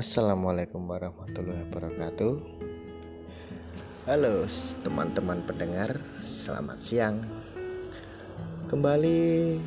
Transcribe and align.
Assalamualaikum 0.00 0.88
warahmatullahi 0.88 1.68
wabarakatuh. 1.68 2.32
Halo 4.08 4.48
teman-teman 4.80 5.44
pendengar, 5.44 5.92
selamat 6.24 6.80
siang. 6.80 7.20
Kembali 8.72 9.60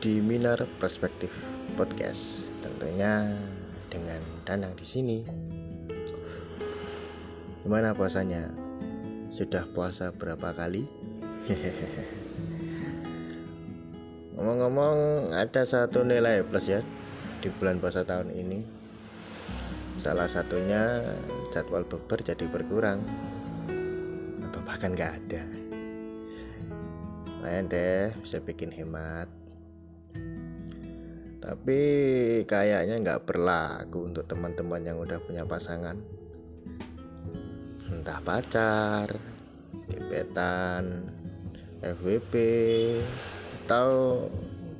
di 0.00 0.16
Minar 0.24 0.64
Perspektif 0.80 1.28
Podcast, 1.76 2.56
tentunya 2.64 3.36
dengan 3.92 4.24
Danang 4.48 4.72
di 4.80 4.86
sini. 4.88 5.18
Gimana 7.60 7.92
puasanya? 7.92 8.48
Sudah 9.28 9.68
puasa 9.76 10.08
berapa 10.08 10.56
kali? 10.56 10.88
Ngomong-ngomong, 14.40 15.36
ada 15.36 15.68
satu 15.68 16.00
nilai 16.00 16.40
plus 16.48 16.64
ya 16.64 16.80
di 17.44 17.52
bulan 17.60 17.76
puasa 17.76 18.08
tahun 18.08 18.32
ini 18.32 18.75
salah 20.06 20.30
satunya 20.30 21.02
jadwal 21.50 21.82
beber 21.82 22.22
jadi 22.22 22.46
berkurang. 22.46 23.02
Atau 24.46 24.62
bahkan 24.62 24.94
nggak 24.94 25.18
ada. 25.18 25.42
Lumayan 27.26 27.66
deh 27.66 28.14
bisa 28.22 28.38
bikin 28.38 28.70
hemat. 28.70 29.26
Tapi 31.42 31.80
kayaknya 32.46 33.02
nggak 33.02 33.26
berlaku 33.26 34.06
untuk 34.06 34.30
teman-teman 34.30 34.86
yang 34.86 35.02
udah 35.02 35.18
punya 35.26 35.42
pasangan. 35.42 35.98
Entah 37.90 38.22
pacar 38.22 39.10
gebetan 39.90 41.02
FWP 41.82 42.34
atau 43.66 44.22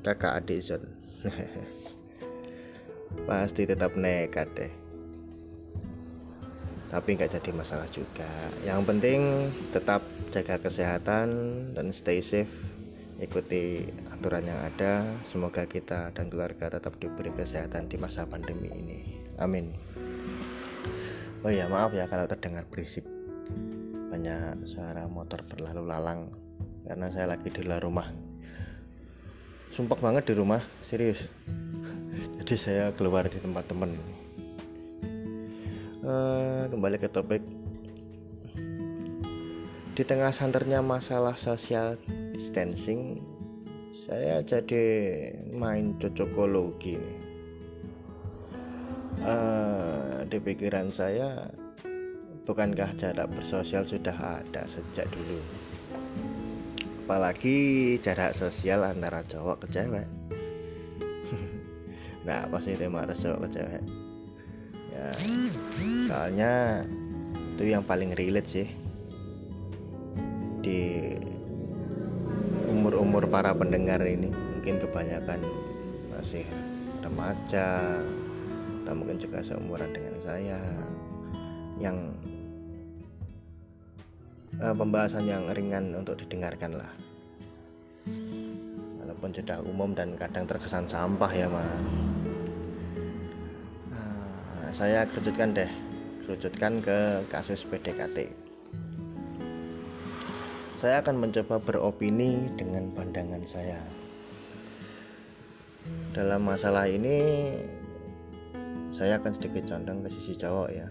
kakak 0.06 0.46
adik 0.46 0.62
pasti 3.26 3.66
tetap 3.66 3.98
nekat 3.98 4.46
deh 4.54 4.85
tapi 6.86 7.18
nggak 7.18 7.34
jadi 7.40 7.50
masalah 7.50 7.88
juga. 7.90 8.30
Yang 8.62 8.80
penting 8.86 9.20
tetap 9.74 10.06
jaga 10.30 10.62
kesehatan 10.62 11.28
dan 11.74 11.86
stay 11.90 12.22
safe. 12.22 12.50
Ikuti 13.16 13.88
aturan 14.12 14.44
yang 14.44 14.60
ada. 14.60 15.08
Semoga 15.24 15.64
kita 15.64 16.12
dan 16.12 16.28
keluarga 16.28 16.68
tetap 16.68 17.00
diberi 17.00 17.32
kesehatan 17.32 17.88
di 17.88 17.96
masa 17.96 18.28
pandemi 18.28 18.68
ini. 18.70 19.00
Amin. 19.40 19.72
Oh 21.42 21.52
ya 21.52 21.66
maaf 21.66 21.96
ya 21.96 22.06
kalau 22.06 22.28
terdengar 22.28 22.68
berisik. 22.68 23.08
Banyak 24.12 24.62
suara 24.68 25.08
motor 25.10 25.42
berlalu 25.48 25.88
lalang 25.88 26.30
karena 26.86 27.10
saya 27.10 27.34
lagi 27.34 27.48
di 27.50 27.64
luar 27.64 27.82
rumah. 27.82 28.06
Sumpah 29.72 29.98
banget 29.98 30.30
di 30.30 30.34
rumah 30.36 30.62
serius. 30.86 31.26
Jadi 32.38 32.54
saya 32.54 32.84
keluar 32.94 33.26
di 33.26 33.40
tempat 33.42 33.66
temen 33.66 33.96
uh, 36.06 36.70
kembali 36.70 36.96
ke 37.02 37.10
topik. 37.10 37.42
Di 39.96 40.04
tengah 40.04 40.30
santernya 40.30 40.84
masalah 40.84 41.34
social 41.34 41.96
distancing 42.36 43.24
saya 43.96 44.44
jadi 44.44 44.84
main 45.56 45.96
cocokologi 45.96 47.00
nih 47.00 47.20
uh, 49.24 50.20
di 50.28 50.36
pikiran 50.36 50.92
saya 50.92 51.48
bukankah 52.44 52.92
jarak 53.00 53.32
bersosial 53.32 53.88
sudah 53.88 54.44
ada 54.44 54.68
sejak 54.68 55.08
dulu? 55.10 55.40
Apalagi 57.08 57.96
jarak 58.04 58.36
sosial 58.36 58.84
antara 58.84 59.24
cowok 59.24 59.64
ke 59.64 59.80
cewek. 59.80 60.08
Nah 62.26 62.42
pasti 62.50 62.74
tema 62.74 63.06
cowok 63.06 63.46
ke 63.46 63.48
cewek 63.54 64.05
ya. 64.96 65.08
Soalnya 66.08 66.52
itu 67.56 67.62
yang 67.68 67.84
paling 67.84 68.16
relate 68.16 68.48
sih. 68.48 68.68
Di 70.64 71.12
umur-umur 72.72 73.28
para 73.28 73.52
pendengar 73.54 74.02
ini 74.02 74.32
mungkin 74.32 74.82
kebanyakan 74.82 75.40
masih 76.16 76.42
remaja 77.04 78.00
atau 78.82 78.94
mungkin 78.94 79.18
juga 79.18 79.42
seumuran 79.42 79.90
dengan 79.94 80.14
saya 80.18 80.58
yang 81.78 82.14
uh, 84.62 84.74
pembahasan 84.74 85.28
yang 85.28 85.46
ringan 85.52 85.92
untuk 85.94 86.18
didengarkan 86.18 86.78
lah. 86.78 86.90
Walaupun 89.02 89.30
sudah 89.34 89.58
umum 89.66 89.94
dan 89.94 90.14
kadang 90.18 90.46
terkesan 90.46 90.86
sampah 90.86 91.30
ya 91.30 91.46
malah 91.50 91.80
saya 94.76 95.08
kerucutkan 95.08 95.56
deh. 95.56 95.72
Kerucutkan 96.28 96.84
ke 96.84 97.24
kasus 97.32 97.64
PDKT 97.64 98.46
saya 100.76 101.00
akan 101.00 101.16
mencoba 101.16 101.56
beropini 101.56 102.52
dengan 102.52 102.92
pandangan 102.92 103.40
saya. 103.48 103.80
Dalam 106.12 106.44
masalah 106.44 106.84
ini 106.84 107.48
saya 108.92 109.16
akan 109.16 109.32
sedikit 109.32 109.72
condong 109.72 110.04
ke 110.04 110.12
sisi 110.12 110.36
cowok 110.36 110.68
ya. 110.68 110.88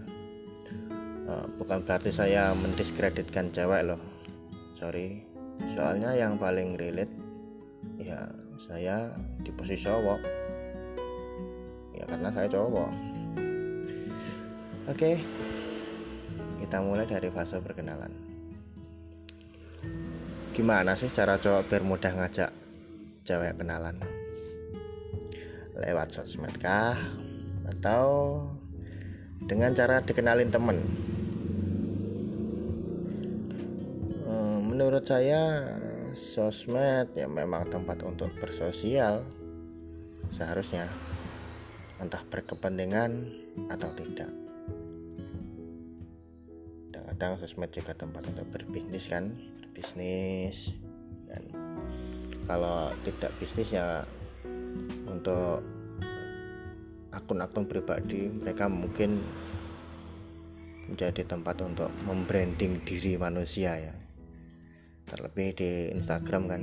Eh, 1.29 1.45
bukan 1.61 1.85
berarti 1.85 2.09
saya 2.09 2.57
mendiskreditkan 2.57 3.53
cewek 3.53 3.85
loh. 3.85 4.01
Sorry. 4.73 5.21
Soalnya 5.77 6.17
yang 6.17 6.41
paling 6.41 6.75
relate 6.81 7.13
ya 8.01 8.25
saya 8.57 9.13
di 9.45 9.53
posisi 9.53 9.85
cowok. 9.85 10.21
Ya 11.93 12.03
karena 12.09 12.33
saya 12.33 12.49
cowok 12.49 13.14
Oke, 14.85 15.17
kita 16.61 16.77
mulai 16.77 17.09
dari 17.09 17.33
fase 17.33 17.57
perkenalan. 17.57 18.13
Gimana 20.53 20.93
sih 20.93 21.09
cara 21.09 21.41
cowok 21.41 21.65
biar 21.65 21.81
mudah 21.81 22.13
ngajak 22.13 22.53
cewek 23.25 23.57
kenalan? 23.57 23.97
Lewat 25.73 26.13
sosmed 26.13 26.53
kah? 26.61 26.93
Atau 27.65 28.45
dengan 29.49 29.73
cara 29.73 30.05
dikenalin 30.05 30.53
temen? 30.53 30.77
Hmm, 34.21 34.69
menurut 34.69 35.01
saya 35.01 35.65
sosmed 36.13 37.09
ya 37.17 37.25
memang 37.25 37.73
tempat 37.73 38.05
untuk 38.05 38.29
bersosial 38.37 39.25
seharusnya 40.29 40.85
entah 41.97 42.21
berkepentingan 42.29 43.33
atau 43.73 43.89
tidak 43.97 44.44
kadang 47.15 47.39
sosmed 47.39 47.71
juga 47.71 47.95
tempat 47.95 48.27
untuk 48.27 48.43
berbisnis 48.51 49.07
kan 49.07 49.31
berbisnis 49.63 50.75
dan 51.31 51.43
kalau 52.43 52.91
tidak 53.07 53.31
bisnis 53.39 53.71
ya 53.71 54.03
untuk 55.07 55.63
akun-akun 57.15 57.71
pribadi 57.71 58.27
mereka 58.27 58.67
mungkin 58.67 59.23
menjadi 60.85 61.25
tempat 61.25 61.63
untuk 61.65 61.89
membranding 62.05 62.83
diri 62.85 63.17
manusia 63.17 63.79
ya. 63.79 63.95
Terlebih 65.09 65.57
di 65.57 65.71
Instagram 65.93 66.43
kan. 66.49 66.61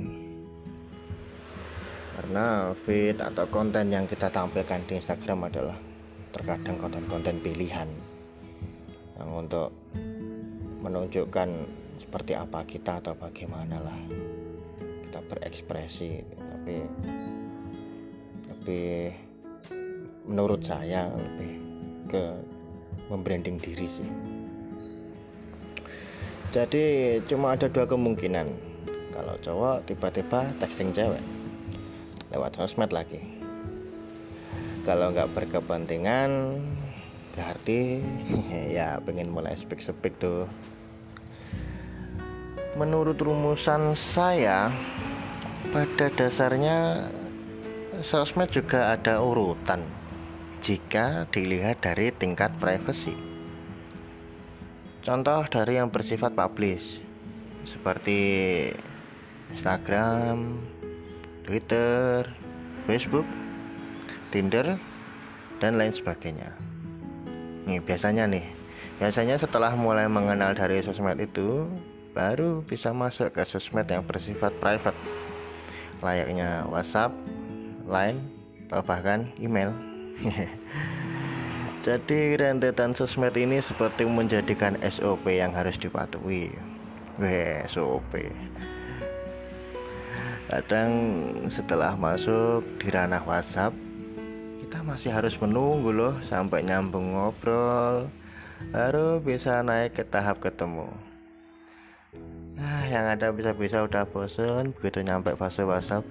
Karena 2.13 2.71
feed 2.71 3.19
atau 3.19 3.49
konten 3.49 3.91
yang 3.91 4.07
kita 4.07 4.31
tampilkan 4.31 4.85
di 4.87 4.95
Instagram 5.01 5.49
adalah 5.51 5.75
terkadang 6.31 6.79
konten-konten 6.79 7.41
pilihan. 7.43 7.89
Yang 9.19 9.29
untuk 9.33 9.69
menunjukkan 10.83 11.49
seperti 11.95 12.35
apa 12.35 12.67
kita 12.67 12.99
atau 12.99 13.15
bagaimana 13.15 13.79
lah. 13.79 13.99
Kita 15.07 15.23
berekspresi 15.31 16.19
tapi 16.35 16.75
tapi 18.51 18.79
menurut 20.27 20.59
saya 20.63 21.07
lebih 21.15 21.51
ke 22.11 22.23
membranding 23.07 23.55
diri 23.63 23.87
sih. 23.87 24.09
Jadi 26.53 27.17
cuma 27.25 27.55
ada 27.55 27.65
dua 27.71 27.87
kemungkinan. 27.89 28.75
Kalau 29.09 29.35
cowok 29.41 29.89
tiba-tiba 29.89 30.53
texting 30.61 30.93
cewek 30.93 31.21
lewat 32.33 32.57
sosmed 32.57 32.93
lagi. 32.93 33.21
Kalau 34.83 35.15
nggak 35.15 35.31
berkepentingan 35.31 36.59
berarti 37.33 38.03
ya 38.77 39.01
pengen 39.01 39.33
mulai 39.33 39.57
spek-spek 39.57 40.13
tuh 40.21 40.45
menurut 42.73 43.21
rumusan 43.21 43.93
saya 43.93 44.73
pada 45.69 46.09
dasarnya 46.13 47.05
sosmed 48.01 48.49
juga 48.49 48.97
ada 48.97 49.21
urutan 49.21 49.85
jika 50.63 51.29
dilihat 51.29 51.85
dari 51.85 52.09
tingkat 52.09 52.49
privasi 52.57 53.13
contoh 55.05 55.45
dari 55.53 55.77
yang 55.77 55.93
bersifat 55.93 56.33
publish 56.33 57.05
seperti 57.63 58.19
Instagram, 59.53 60.57
Twitter, 61.45 62.25
Facebook, 62.89 63.27
Tinder, 64.33 64.75
dan 65.61 65.77
lain 65.77 65.93
sebagainya. 65.93 66.51
nih 67.69 67.79
biasanya 67.79 68.27
nih 68.27 68.43
biasanya 68.99 69.39
setelah 69.39 69.71
mulai 69.77 70.09
mengenal 70.09 70.51
dari 70.57 70.83
sosmed 70.83 71.21
itu 71.21 71.69
baru 72.13 72.61
bisa 72.61 72.93
masuk 72.93 73.33
ke 73.33 73.41
sosmed 73.41 73.89
yang 73.89 74.05
bersifat 74.05 74.53
private 74.61 74.95
layaknya 76.03 76.67
WhatsApp, 76.69 77.15
Line, 77.87 78.19
atau 78.69 78.83
bahkan 78.85 79.25
email. 79.39 79.73
Jadi 81.85 82.39
rentetan 82.39 82.95
sosmed 82.95 83.35
ini 83.35 83.59
seperti 83.59 84.07
menjadikan 84.07 84.79
SOP 84.83 85.27
yang 85.31 85.51
harus 85.51 85.75
dipatuhi. 85.75 86.51
Weh, 87.19 87.59
SOP. 87.67 88.23
Kadang 90.47 90.91
setelah 91.49 91.97
masuk 91.97 92.61
di 92.77 92.93
ranah 92.93 93.23
WhatsApp, 93.25 93.73
kita 94.61 94.85
masih 94.85 95.11
harus 95.11 95.35
menunggu 95.41 95.89
loh 95.91 96.15
sampai 96.23 96.61
nyambung 96.61 97.15
ngobrol, 97.15 98.07
baru 98.69 99.17
bisa 99.19 99.59
naik 99.65 99.97
ke 99.97 100.03
tahap 100.07 100.39
ketemu 100.39 100.87
ah 102.61 102.85
yang 102.85 103.09
ada 103.09 103.33
bisa-bisa 103.33 103.81
udah 103.81 104.05
bosen 104.05 104.75
begitu 104.77 105.01
nyampe 105.01 105.33
fase 105.33 105.65
WhatsApp. 105.65 106.05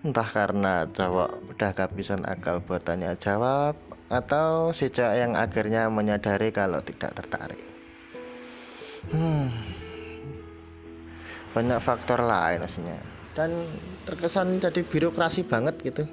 Entah 0.00 0.24
karena 0.24 0.88
cowok 0.88 1.52
udah 1.52 1.70
kehabisan 1.76 2.24
akal 2.24 2.64
buat 2.64 2.80
tanya 2.80 3.12
jawab 3.20 3.76
atau 4.08 4.72
si 4.72 4.88
cewek 4.88 5.16
yang 5.20 5.32
akhirnya 5.36 5.92
menyadari 5.92 6.48
kalau 6.48 6.80
tidak 6.80 7.12
tertarik. 7.12 7.60
Hmm, 9.12 9.52
banyak 11.52 11.80
faktor 11.84 12.24
lain 12.24 12.64
maksudnya 12.64 13.00
dan 13.34 13.52
terkesan 14.04 14.58
jadi 14.58 14.82
birokrasi 14.84 15.46
banget 15.46 15.78
gitu. 15.80 16.04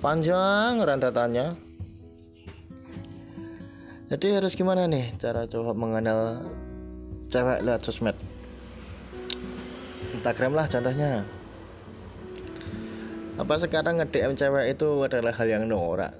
Panjang 0.00 0.84
rentetannya 0.84 1.56
jadi 4.12 4.38
harus 4.38 4.52
gimana 4.52 4.84
nih 4.84 5.16
cara 5.16 5.48
coba 5.48 5.72
mengenal 5.72 6.44
cewek 7.32 7.64
lewat 7.64 7.82
sosmed 7.88 8.16
Instagram 10.24 10.56
lah 10.56 10.64
contohnya. 10.72 11.20
Apa 13.36 13.60
sekarang 13.60 14.00
nge-DM 14.00 14.40
cewek 14.40 14.72
itu 14.72 15.04
adalah 15.04 15.36
hal 15.36 15.52
yang 15.52 15.68
norak? 15.68 16.16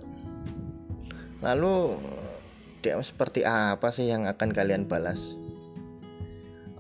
Lalu 1.41 1.97
DM 2.85 3.01
seperti 3.01 3.49
apa 3.49 3.89
sih 3.89 4.13
yang 4.13 4.29
akan 4.29 4.53
kalian 4.53 4.85
balas? 4.85 5.41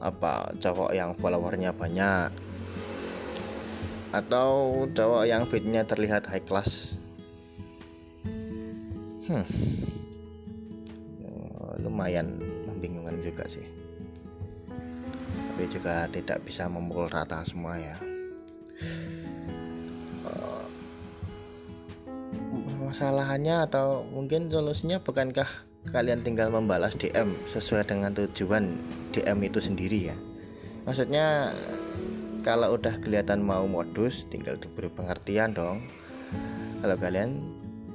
Apa 0.04 0.52
cowok 0.60 0.92
yang 0.92 1.16
followernya 1.16 1.72
banyak? 1.72 2.28
Atau 4.12 4.84
cowok 4.92 5.24
yang 5.24 5.48
fitnya 5.48 5.80
terlihat 5.88 6.28
high 6.28 6.44
class? 6.44 7.00
Hmm. 9.32 9.48
Lumayan 11.80 12.36
membingungkan 12.68 13.16
juga 13.24 13.48
sih 13.48 13.73
tapi 15.54 15.70
juga 15.70 16.10
tidak 16.10 16.42
bisa 16.42 16.66
memukul 16.66 17.06
rata 17.06 17.38
semua 17.46 17.78
ya. 17.78 17.94
Uh, 20.26 20.66
masalahannya 22.82 23.62
atau 23.62 24.02
mungkin 24.10 24.50
solusinya 24.50 24.98
bukankah 24.98 25.46
kalian 25.94 26.26
tinggal 26.26 26.50
membalas 26.50 26.98
DM 26.98 27.38
sesuai 27.54 27.86
dengan 27.86 28.10
tujuan 28.18 28.74
DM 29.14 29.46
itu 29.46 29.62
sendiri 29.62 30.10
ya? 30.10 30.18
Maksudnya 30.90 31.54
kalau 32.42 32.74
udah 32.74 32.98
kelihatan 32.98 33.38
mau 33.38 33.62
modus 33.70 34.26
tinggal 34.34 34.58
diberi 34.58 34.90
pengertian 34.90 35.54
dong. 35.54 35.86
Kalau 36.82 36.98
kalian 36.98 37.38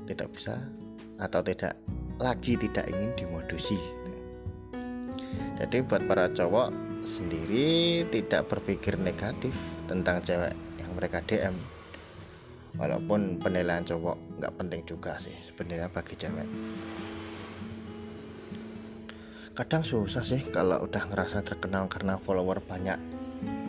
tidak 0.08 0.32
bisa 0.32 0.64
atau 1.20 1.44
tidak 1.44 1.76
lagi 2.24 2.56
tidak 2.56 2.88
ingin 2.88 3.12
dimodusi. 3.20 3.76
Jadi 5.60 5.84
buat 5.84 6.08
para 6.08 6.32
cowok 6.32 6.89
sendiri 7.10 8.06
tidak 8.14 8.46
berpikir 8.46 8.94
negatif 9.02 9.50
tentang 9.90 10.22
cewek 10.22 10.54
yang 10.78 10.92
mereka 10.94 11.26
DM 11.26 11.58
walaupun 12.78 13.42
penilaian 13.42 13.82
cowok 13.82 14.38
nggak 14.38 14.54
penting 14.62 14.82
juga 14.86 15.18
sih 15.18 15.34
sebenarnya 15.34 15.90
bagi 15.90 16.14
cewek. 16.14 16.46
Kadang 19.58 19.84
susah 19.84 20.24
sih 20.24 20.46
kalau 20.54 20.86
udah 20.86 21.04
ngerasa 21.10 21.44
terkenal 21.44 21.90
karena 21.90 22.16
follower 22.22 22.62
banyak 22.64 22.96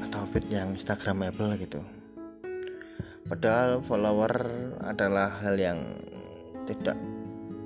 atau 0.06 0.22
feed 0.30 0.46
yang 0.52 0.76
instagramable 0.76 1.56
gitu. 1.58 1.80
Padahal 3.26 3.82
follower 3.82 4.32
adalah 4.84 5.32
hal 5.42 5.58
yang 5.58 5.78
tidak 6.68 6.94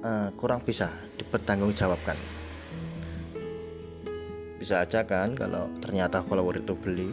uh, 0.01 0.33
kurang 0.41 0.65
bisa 0.65 0.89
dipertanggungjawabkan 1.21 2.17
bisa 4.65 4.81
aja 4.81 5.05
kan 5.05 5.37
kalau 5.37 5.69
ternyata 5.85 6.25
follower 6.25 6.57
itu 6.57 6.73
beli. 6.73 7.13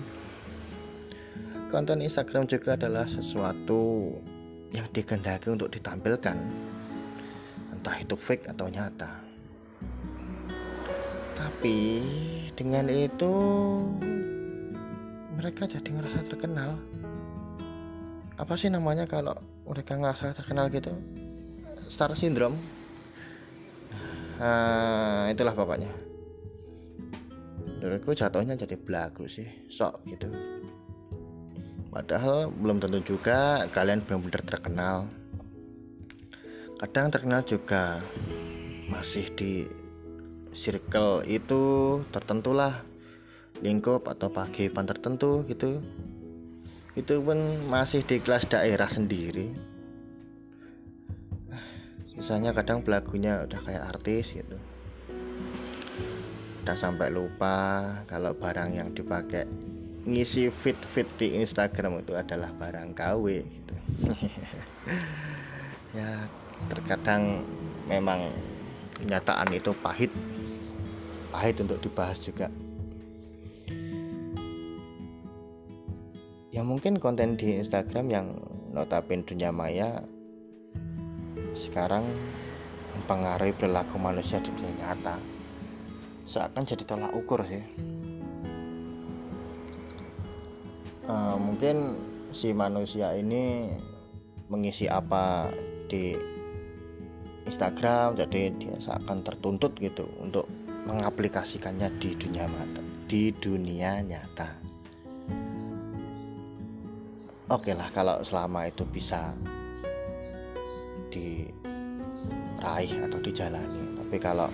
Konten 1.68 2.00
Instagram 2.00 2.48
juga 2.48 2.80
adalah 2.80 3.04
sesuatu 3.04 4.16
yang 4.72 4.88
dikehendaki 4.96 5.52
untuk 5.52 5.68
ditampilkan 5.68 6.40
entah 7.76 7.98
itu 8.00 8.16
fake 8.16 8.48
atau 8.56 8.72
nyata. 8.72 9.20
Tapi 11.36 12.00
dengan 12.56 12.88
itu 12.88 13.36
mereka 15.36 15.68
jadi 15.68 15.92
ngerasa 15.92 16.24
terkenal. 16.32 16.80
Apa 18.40 18.56
sih 18.56 18.72
namanya 18.72 19.12
kalau 19.12 19.36
mereka 19.68 20.00
ngerasa 20.00 20.32
terkenal 20.40 20.72
gitu? 20.72 20.96
Star 21.92 22.16
syndrome. 22.16 22.56
Nah, 24.40 25.28
itulah 25.28 25.52
pokoknya 25.52 26.11
menurutku 27.82 28.14
jatuhnya 28.14 28.54
jadi 28.54 28.78
belagu 28.78 29.26
sih 29.26 29.50
sok 29.66 30.06
gitu. 30.06 30.30
Padahal 31.90 32.54
belum 32.54 32.78
tentu 32.78 33.18
juga 33.18 33.66
kalian 33.74 34.06
benar-benar 34.06 34.46
terkenal. 34.46 34.98
Kadang 36.78 37.10
terkenal 37.10 37.42
juga 37.42 37.98
masih 38.86 39.34
di 39.34 39.66
circle 40.54 41.26
itu 41.26 41.98
tertentulah 42.14 42.86
lingkup 43.66 44.06
atau 44.06 44.30
paguyuban 44.30 44.86
tertentu 44.86 45.42
gitu. 45.50 45.82
Itu 46.94 47.26
pun 47.26 47.66
masih 47.66 48.06
di 48.06 48.22
kelas 48.22 48.46
daerah 48.46 48.88
sendiri. 48.88 49.50
Misalnya 52.14 52.54
kadang 52.54 52.86
belagunya 52.86 53.42
udah 53.42 53.58
kayak 53.66 53.90
artis 53.90 54.38
gitu 54.38 54.62
udah 56.62 56.78
sampai 56.78 57.10
lupa 57.10 57.90
kalau 58.06 58.38
barang 58.38 58.78
yang 58.78 58.94
dipakai 58.94 59.50
ngisi 60.06 60.54
fit 60.54 60.78
fit 60.78 61.10
di 61.18 61.34
Instagram 61.42 62.06
itu 62.06 62.14
adalah 62.14 62.54
barang 62.54 62.94
KW 62.94 63.26
gitu. 63.42 63.76
ya 65.98 66.30
terkadang 66.70 67.42
memang 67.90 68.30
kenyataan 69.02 69.50
itu 69.58 69.74
pahit. 69.82 70.14
Pahit 71.34 71.58
untuk 71.66 71.82
dibahas 71.82 72.22
juga. 72.22 72.54
Ya 76.54 76.62
mungkin 76.62 77.02
konten 77.02 77.42
di 77.42 77.58
Instagram 77.58 78.06
yang 78.14 78.28
notabene 78.70 79.26
dunia 79.26 79.50
maya 79.50 80.06
sekarang 81.58 82.06
mempengaruhi 82.94 83.56
perilaku 83.58 83.98
manusia 83.98 84.38
di 84.44 84.54
dunia 84.54 84.94
nyata 84.94 85.41
seakan 86.32 86.64
jadi 86.64 86.88
tolak 86.88 87.12
ukur 87.12 87.44
sih. 87.44 87.60
Uh, 91.12 91.36
mungkin 91.36 92.00
si 92.32 92.56
manusia 92.56 93.12
ini 93.12 93.68
mengisi 94.48 94.88
apa 94.88 95.52
di 95.92 96.16
Instagram 97.44 98.16
jadi 98.16 98.56
dia 98.56 98.80
seakan 98.80 99.28
tertuntut 99.28 99.76
gitu 99.84 100.08
untuk 100.24 100.48
mengaplikasikannya 100.88 101.92
di 102.00 102.16
dunia 102.16 102.48
mata 102.48 102.80
di 103.12 103.36
dunia 103.36 104.00
nyata. 104.00 104.56
Oke 107.52 107.76
lah 107.76 107.92
kalau 107.92 108.24
selama 108.24 108.72
itu 108.72 108.88
bisa 108.88 109.36
diraih 111.12 111.52
atau 113.04 113.20
dijalani 113.20 114.00
tapi 114.00 114.16
kalau 114.16 114.48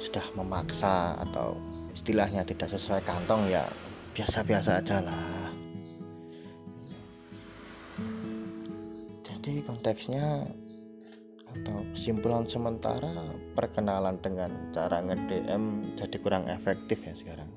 sudah 0.00 0.24
memaksa 0.32 1.20
atau 1.28 1.60
istilahnya 1.92 2.40
tidak 2.48 2.72
sesuai 2.72 3.04
kantong 3.04 3.52
ya 3.52 3.68
biasa-biasa 4.16 4.80
aja 4.80 5.04
lah. 5.04 5.52
Jadi 9.28 9.60
konteksnya 9.68 10.48
atau 11.50 11.84
kesimpulan 11.92 12.48
sementara 12.48 13.12
perkenalan 13.52 14.16
dengan 14.24 14.72
cara 14.72 15.04
nge-DM 15.04 15.96
jadi 16.00 16.16
kurang 16.24 16.48
efektif 16.48 17.04
ya 17.04 17.12
sekarang. 17.12 17.50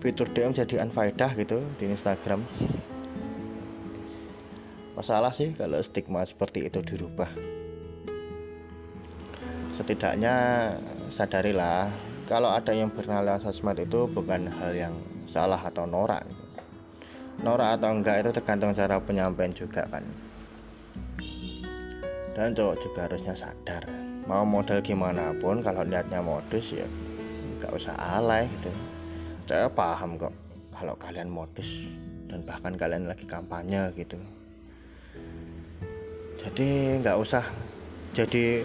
Fitur 0.00 0.30
DM 0.32 0.56
jadi 0.56 0.80
unfaedah 0.86 1.36
gitu 1.36 1.60
di 1.76 1.92
Instagram. 1.92 2.40
Masalah 4.96 5.34
sih 5.34 5.52
kalau 5.52 5.76
stigma 5.84 6.24
seperti 6.24 6.64
itu 6.64 6.80
dirubah 6.80 7.28
setidaknya 9.76 10.34
sadarilah 11.12 11.92
kalau 12.24 12.48
ada 12.48 12.72
yang 12.72 12.88
berkenalan 12.88 13.36
sosmed 13.36 13.76
itu 13.76 14.08
bukan 14.08 14.48
hal 14.48 14.72
yang 14.72 14.94
salah 15.28 15.60
atau 15.60 15.84
norak 15.84 16.24
norak 17.44 17.76
atau 17.76 17.92
enggak 17.92 18.24
itu 18.24 18.30
tergantung 18.32 18.72
cara 18.72 18.96
penyampaian 18.96 19.52
juga 19.52 19.84
kan. 19.92 20.04
Dan 22.36 22.52
cowok 22.52 22.76
juga 22.80 23.08
harusnya 23.08 23.36
sadar 23.36 23.84
mau 24.26 24.42
model 24.42 24.82
gimana 24.82 25.30
pun 25.38 25.62
kalau 25.62 25.86
niatnya 25.86 26.18
modus 26.24 26.74
ya 26.74 26.88
nggak 27.60 27.72
usah 27.72 27.94
alay 27.96 28.48
gitu. 28.60 28.72
Saya 29.46 29.68
paham 29.68 30.16
kok 30.16 30.32
kalau 30.72 30.96
kalian 30.96 31.28
modus 31.28 31.84
dan 32.26 32.42
bahkan 32.44 32.74
kalian 32.76 33.08
lagi 33.08 33.24
kampanye 33.24 33.92
gitu. 33.96 34.18
Jadi 36.40 37.00
nggak 37.00 37.16
usah 37.16 37.44
jadi 38.12 38.64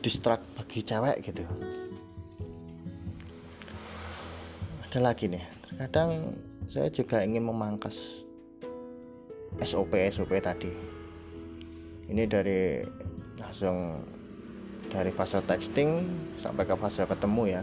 distrak 0.00 0.40
bagi 0.56 0.80
cewek 0.80 1.20
gitu. 1.24 1.44
Ada 4.88 4.98
lagi 5.12 5.30
nih. 5.30 5.44
Terkadang 5.62 6.34
saya 6.66 6.90
juga 6.90 7.22
ingin 7.22 7.46
memangkas 7.46 8.26
SOP 9.62 9.94
SOP 10.10 10.32
tadi. 10.42 10.72
Ini 12.10 12.26
dari 12.26 12.82
langsung 13.38 14.02
dari 14.90 15.14
fase 15.14 15.38
texting 15.46 16.02
sampai 16.42 16.66
ke 16.66 16.74
fase 16.74 17.06
ketemu 17.06 17.42
ya. 17.46 17.62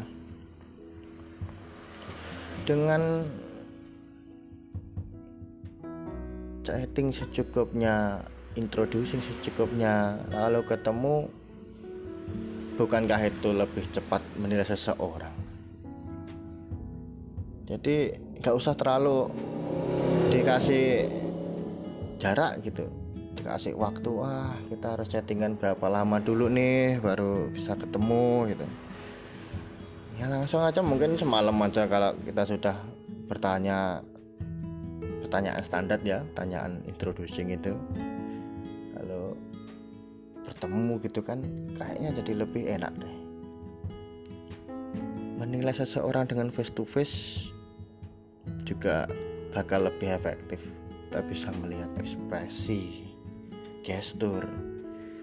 Dengan 2.64 3.28
chatting 6.64 7.12
secukupnya 7.12 8.24
introducing 8.60 9.24
secukupnya 9.24 10.20
lalu 10.36 10.64
ketemu 10.68 11.32
bukankah 12.78 13.20
itu 13.26 13.50
lebih 13.52 13.90
cepat 13.90 14.22
menilai 14.38 14.64
seseorang? 14.64 15.34
Jadi 17.68 18.16
nggak 18.40 18.56
usah 18.56 18.78
terlalu 18.78 19.28
dikasih 20.32 21.10
jarak 22.22 22.64
gitu. 22.64 22.88
Dikasih 23.36 23.76
waktu 23.76 24.10
wah 24.14 24.56
kita 24.70 24.96
harus 24.96 25.10
chattingan 25.10 25.58
berapa 25.58 25.90
lama 25.90 26.22
dulu 26.22 26.48
nih 26.48 27.02
baru 27.02 27.50
bisa 27.52 27.76
ketemu 27.76 28.56
gitu. 28.56 28.66
Ya 30.18 30.30
langsung 30.32 30.64
aja 30.64 30.80
mungkin 30.80 31.18
semalam 31.18 31.54
aja 31.62 31.86
kalau 31.90 32.16
kita 32.24 32.46
sudah 32.46 32.78
bertanya 33.28 34.02
pertanyaan 35.22 35.60
standar 35.60 36.00
ya 36.08 36.24
pertanyaan 36.32 36.80
introducing 36.88 37.52
itu 37.52 37.76
bertemu 40.48 41.04
gitu 41.04 41.20
kan 41.20 41.44
kayaknya 41.76 42.10
jadi 42.24 42.34
lebih 42.48 42.64
enak 42.72 42.96
deh. 42.96 43.16
Menilai 45.38 45.76
seseorang 45.76 46.26
dengan 46.32 46.48
face 46.50 46.72
to 46.72 46.88
face 46.88 47.52
juga 48.64 49.06
bakal 49.52 49.92
lebih 49.92 50.16
efektif. 50.16 50.64
Kita 51.08 51.20
bisa 51.28 51.52
melihat 51.60 51.92
ekspresi 52.00 53.12
gestur 53.84 54.44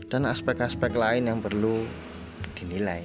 dan 0.08 0.28
aspek-aspek 0.28 0.92
lain 0.92 1.28
yang 1.28 1.40
perlu 1.40 1.84
dinilai. 2.56 3.04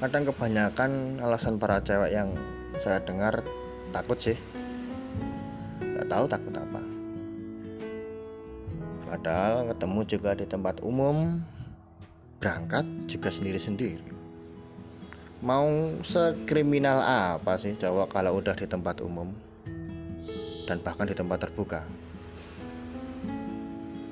Kadang 0.00 0.28
kebanyakan 0.28 1.20
alasan 1.20 1.56
para 1.56 1.80
cewek 1.80 2.12
yang 2.12 2.34
saya 2.80 3.00
dengar 3.04 3.44
takut 3.92 4.18
sih. 4.18 4.38
Nggak 5.78 6.08
tahu 6.08 6.24
takut 6.26 6.54
apa 6.58 6.81
Padahal 9.12 9.68
ketemu 9.68 10.00
juga 10.08 10.32
di 10.32 10.48
tempat 10.48 10.80
umum, 10.80 11.36
berangkat 12.40 12.88
juga 13.04 13.28
sendiri-sendiri. 13.28 14.08
Mau 15.44 15.68
sekriminal 16.00 17.04
apa 17.04 17.60
sih 17.60 17.76
cowok 17.76 18.08
kalau 18.08 18.40
udah 18.40 18.56
di 18.56 18.64
tempat 18.64 19.04
umum 19.04 19.28
dan 20.64 20.80
bahkan 20.80 21.04
di 21.04 21.12
tempat 21.12 21.44
terbuka? 21.44 21.84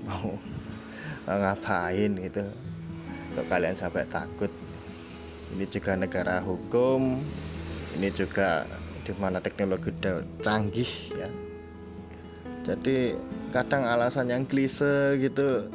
Mau 0.04 0.37
ngapain 1.49 2.21
gitu? 2.21 2.45
Kok 3.40 3.49
kalian 3.49 3.80
sampai 3.80 4.04
takut? 4.04 4.52
Ini 5.57 5.64
juga 5.64 5.97
negara 5.97 6.45
hukum, 6.45 7.25
ini 7.97 8.12
juga 8.12 8.69
di 9.00 9.16
mana 9.16 9.40
teknologi 9.40 9.97
udah 9.97 10.45
canggih 10.45 10.92
ya 11.16 11.50
jadi 12.61 13.17
kadang 13.50 13.88
alasan 13.88 14.29
yang 14.29 14.45
klise 14.45 15.17
gitu 15.17 15.67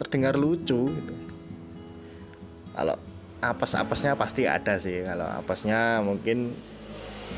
terdengar 0.00 0.34
lucu 0.34 0.88
gitu. 0.88 1.14
Kalau 2.72 2.96
apes-apesnya 3.44 4.16
pasti 4.16 4.48
ada 4.48 4.80
sih. 4.80 5.04
Kalau 5.04 5.28
apesnya 5.28 6.00
mungkin 6.00 6.56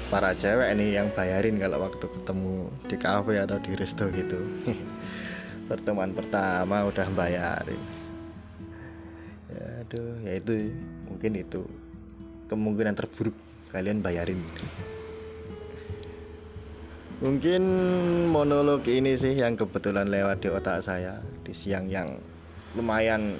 para 0.09 0.33
cewek 0.39 0.71
ini 0.79 0.95
yang 0.95 1.11
bayarin 1.13 1.59
kalau 1.59 1.83
waktu 1.83 2.07
ketemu 2.07 2.71
di 2.87 2.97
cafe 2.97 3.43
atau 3.43 3.59
di 3.59 3.73
resto 3.75 4.07
gitu. 4.15 4.39
Pertemuan 5.71 6.15
pertama 6.15 6.87
udah 6.87 7.09
bayarin. 7.13 7.83
Ya 9.51 9.67
aduh 9.83 10.15
ya 10.23 10.33
itu 10.39 10.71
mungkin 11.11 11.33
itu 11.37 11.67
kemungkinan 12.47 12.95
terburuk 12.95 13.35
kalian 13.75 13.99
bayarin 13.99 14.39
Mungkin 17.23 17.63
monolog 18.35 18.83
ini 18.91 19.15
sih 19.15 19.39
yang 19.39 19.55
kebetulan 19.55 20.11
lewat 20.11 20.43
di 20.43 20.51
otak 20.51 20.83
saya 20.83 21.23
di 21.47 21.55
siang 21.55 21.87
yang 21.87 22.11
lumayan 22.75 23.39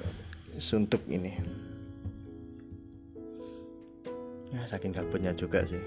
suntuk 0.55 1.03
ini. 1.11 1.35
Ya, 4.55 4.63
saking 4.71 4.95
gabutnya 4.95 5.35
juga 5.35 5.67
sih. 5.67 5.83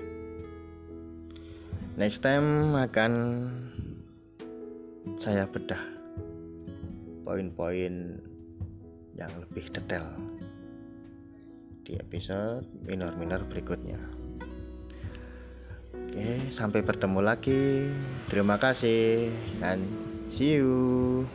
Next 1.95 2.19
time 2.19 2.75
akan 2.75 3.11
saya 5.15 5.47
bedah 5.47 5.79
poin-poin 7.23 8.19
yang 9.15 9.31
lebih 9.39 9.65
detail 9.71 10.05
di 11.87 11.95
episode 11.95 12.67
minor-minor 12.83 13.47
berikutnya. 13.47 14.16
Oke, 16.17 16.49
sampai 16.49 16.81
bertemu 16.81 17.21
lagi. 17.21 17.93
Terima 18.25 18.57
kasih 18.57 19.29
dan 19.61 19.77
see 20.33 20.57
you. 20.57 21.29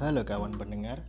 Halo 0.00 0.24
kawan 0.24 0.56
pendengar. 0.56 1.04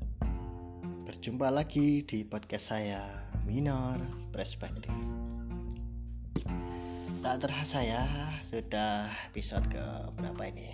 Berjumpa 1.08 1.56
lagi 1.56 2.04
di 2.04 2.28
podcast 2.28 2.76
saya 2.76 3.00
Minor 3.48 4.04
Perspektif. 4.36 4.92
Tak 7.24 7.40
terasa 7.40 7.80
ya, 7.80 8.04
sudah 8.44 9.08
episode 9.32 9.64
ke 9.72 9.80
berapa 10.20 10.52
ini? 10.52 10.68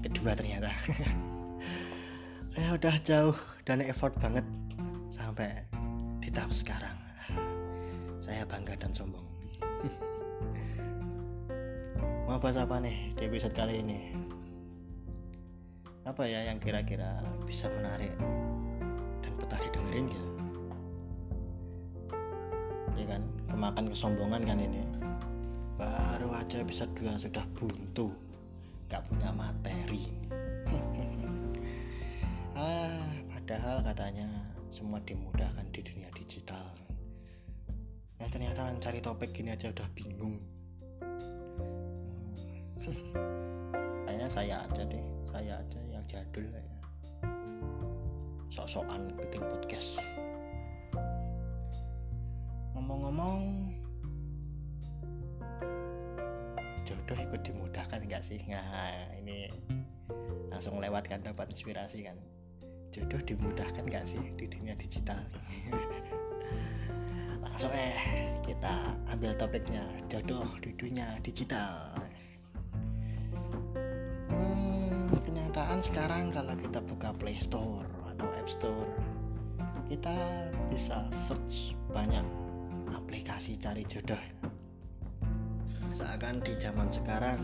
Kedua 0.00 0.32
ternyata. 0.32 0.72
ya 2.56 2.72
udah 2.78 2.96
jauh. 3.04 3.36
Dan 3.68 3.84
effort 3.84 4.16
banget. 4.22 4.46
Sampai 5.12 5.52
di 6.22 6.30
tahap 6.32 6.54
sekarang. 6.54 6.96
Saya 8.22 8.46
bangga 8.48 8.76
dan 8.80 8.94
sombong. 8.96 9.26
Mau 12.28 12.40
bahas 12.40 12.56
apa 12.60 12.80
nih 12.80 13.12
di 13.16 13.24
episode 13.28 13.54
kali 13.56 13.80
ini? 13.80 14.12
Apa 16.04 16.24
ya 16.24 16.44
yang 16.48 16.58
kira-kira 16.60 17.20
bisa 17.44 17.68
menarik 17.72 18.12
dan 19.24 19.32
betah 19.36 19.60
didengerin 19.60 20.08
gitu? 20.08 20.30
Ya 22.96 23.04
kan? 23.16 23.22
Kemakan 23.48 23.88
kesombongan 23.92 24.44
kan 24.44 24.60
ini. 24.60 24.84
Baru 25.76 26.32
aja 26.32 26.64
bisa 26.64 26.88
dua 26.96 27.16
sudah 27.16 27.44
buntu. 27.56 28.12
Gak 28.88 29.04
punya 29.08 29.32
materi 29.36 30.17
semua 34.68 35.00
dimudahkan 35.04 35.64
di 35.72 35.80
dunia 35.80 36.12
digital. 36.12 36.64
Ya 38.20 38.26
ternyata 38.28 38.68
cari 38.80 39.00
topik 39.00 39.32
gini 39.32 39.52
aja 39.52 39.72
udah 39.72 39.88
bingung. 39.96 40.36
Hmm. 42.84 43.12
saya 44.28 44.60
aja 44.60 44.84
deh 44.84 45.00
saya 45.32 45.56
aja 45.56 45.80
yang 45.88 46.04
jadul 46.04 46.44
ya 46.52 46.60
sok-sokan 48.52 49.08
bikin 49.16 49.40
podcast. 49.40 50.04
Ngomong-ngomong 52.76 53.72
jodoh 56.84 57.18
ikut 57.24 57.40
dimudahkan 57.40 58.04
enggak 58.04 58.20
sih? 58.20 58.36
Nah 58.52 59.16
ini 59.16 59.48
langsung 60.52 60.76
lewat 60.76 61.08
kan 61.08 61.24
dapat 61.24 61.48
inspirasi 61.48 62.04
kan 62.04 62.20
jodoh 62.92 63.20
dimudahkan 63.24 63.84
gak 63.88 64.04
sih 64.08 64.20
di 64.36 64.48
dunia 64.48 64.74
digital? 64.76 65.20
Langsung 67.44 67.72
eh 67.74 67.98
kita 68.48 68.96
ambil 69.12 69.36
topiknya 69.36 69.84
jodoh 70.08 70.46
di 70.62 70.72
dunia 70.74 71.06
digital. 71.20 72.00
Hmm, 74.32 75.10
kenyataan 75.26 75.82
sekarang 75.84 76.32
kalau 76.32 76.54
kita 76.56 76.80
buka 76.86 77.12
Play 77.18 77.36
Store 77.36 77.88
atau 78.14 78.28
App 78.38 78.48
Store 78.48 78.90
kita 79.88 80.14
bisa 80.68 81.08
search 81.10 81.76
banyak 81.92 82.24
aplikasi 82.92 83.56
cari 83.56 83.84
jodoh. 83.84 84.20
Seakan 85.92 86.44
di 86.44 86.54
zaman 86.60 86.88
sekarang 86.92 87.40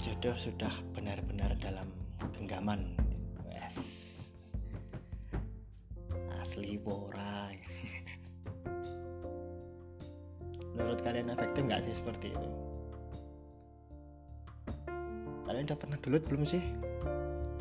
jodoh 0.00 0.34
sudah 0.34 0.72
benar-benar 0.96 1.54
dalam 1.60 1.90
genggaman. 2.34 2.96
Yes 3.50 4.01
asli 6.42 6.74
borai 6.74 7.54
menurut 10.74 10.98
kalian 11.04 11.30
efektif 11.30 11.62
nggak 11.68 11.84
sih 11.84 11.94
seperti 11.94 12.32
itu? 12.32 12.50
Kalian 15.46 15.68
udah 15.68 15.78
pernah 15.78 15.98
download 16.00 16.24
belum 16.26 16.42
sih? 16.48 16.64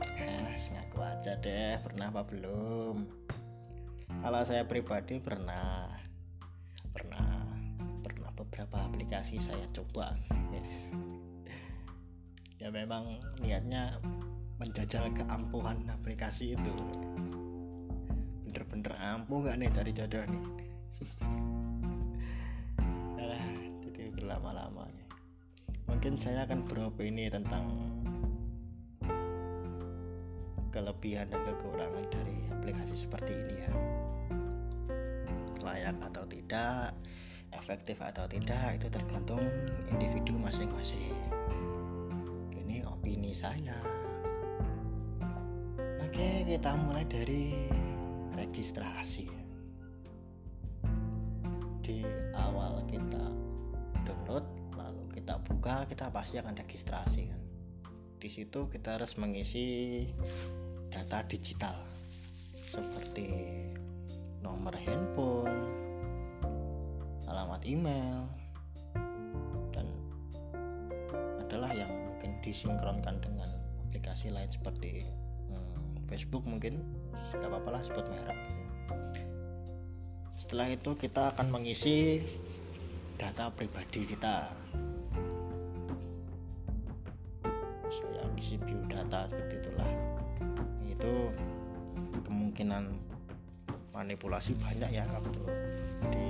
Yes 0.01 0.71
ngaku 0.71 0.99
aja 1.03 1.35
deh 1.43 1.75
pernah 1.83 2.09
apa 2.09 2.23
belum? 2.25 3.03
Kalau 4.21 4.41
saya 4.47 4.63
pribadi 4.65 5.19
pernah. 5.19 5.91
Pernah 6.91 7.47
pernah 8.03 8.31
beberapa 8.35 8.81
aplikasi 8.81 9.37
saya 9.37 9.63
coba 9.75 10.15
yes. 10.55 10.89
Ya 12.57 12.71
memang 12.71 13.19
niatnya 13.43 13.95
menjajal 14.61 15.11
keampuhan 15.17 15.83
aplikasi 15.89 16.53
itu 16.55 16.75
bener-bener 18.81 19.13
ampuh 19.13 19.45
nggak 19.45 19.57
nih 19.61 19.69
cari 19.69 19.91
jodoh 19.93 20.25
nih? 20.25 20.43
Berlama-lama 24.17 24.89
nih 24.89 25.05
mungkin 25.85 26.13
saya 26.17 26.49
akan 26.49 26.65
beropini 26.65 27.29
tentang 27.29 27.69
kelebihan 30.73 31.29
dan 31.29 31.41
kekurangan 31.45 32.05
dari 32.09 32.37
aplikasi 32.49 32.97
seperti 32.97 33.33
ini 33.37 33.55
ya. 33.61 33.71
Layak 35.61 36.01
atau 36.01 36.25
tidak 36.25 36.97
efektif 37.53 38.01
atau 38.01 38.25
tidak 38.25 38.81
itu 38.81 38.89
tergantung 38.89 39.41
individu 39.93 40.33
masing-masing. 40.41 41.13
Ini 42.57 42.81
opini 42.89 43.29
saya. 43.29 43.77
Oke 46.01 46.45
kita 46.49 46.77
mulai 46.81 47.05
dari 47.09 47.80
registrasi 48.51 49.31
di 51.87 52.03
awal 52.35 52.83
kita 52.83 53.31
download 54.03 54.43
lalu 54.75 55.07
kita 55.15 55.39
buka 55.47 55.87
kita 55.87 56.11
pasti 56.11 56.35
akan 56.35 56.59
registrasi 56.59 57.31
kan. 57.31 57.39
Di 58.19 58.27
situ 58.27 58.67
kita 58.67 58.99
harus 58.99 59.15
mengisi 59.15 60.03
data 60.91 61.23
digital. 61.31 61.79
Seperti 62.59 63.31
nomor 64.43 64.75
handphone 64.75 65.71
alamat 67.31 67.63
email 67.63 68.27
dan 69.71 69.87
adalah 71.39 71.71
yang 71.71 71.87
mungkin 72.03 72.35
disinkronkan 72.43 73.15
dengan 73.23 73.47
aplikasi 73.87 74.27
lain 74.27 74.51
seperti 74.51 75.07
Facebook 76.11 76.43
mungkin 76.43 76.83
tidak 77.31 77.47
apa-apa 77.47 77.79
lah 77.79 77.81
sebut 77.87 78.03
merek. 78.11 78.35
Setelah 80.35 80.67
itu 80.67 80.91
kita 80.99 81.31
akan 81.31 81.47
mengisi 81.47 82.19
data 83.15 83.47
pribadi 83.55 84.03
kita. 84.03 84.51
Saya 87.87 88.27
isi 88.35 88.59
biodata 88.59 89.31
seperti 89.31 89.63
itulah. 89.63 89.91
Itu 90.91 91.31
kemungkinan 92.27 92.91
manipulasi 93.95 94.59
banyak 94.59 94.91
ya 94.91 95.07
waktu 95.15 95.43
di 96.11 96.27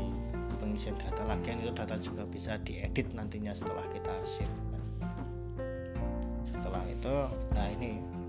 pengisian 0.62 0.94
data. 1.02 1.26
Lagi 1.26 1.58
itu 1.58 1.74
data 1.74 1.98
juga 1.98 2.30
bisa 2.30 2.62
diedit 2.62 3.10
nantinya 3.18 3.58
setelah 3.58 3.90
kita 3.90 4.14
save 4.30 4.46
kan. 4.70 4.84
setelah 6.46 6.84
itu 6.86 7.16
nah 7.58 7.68
ini 7.74 8.21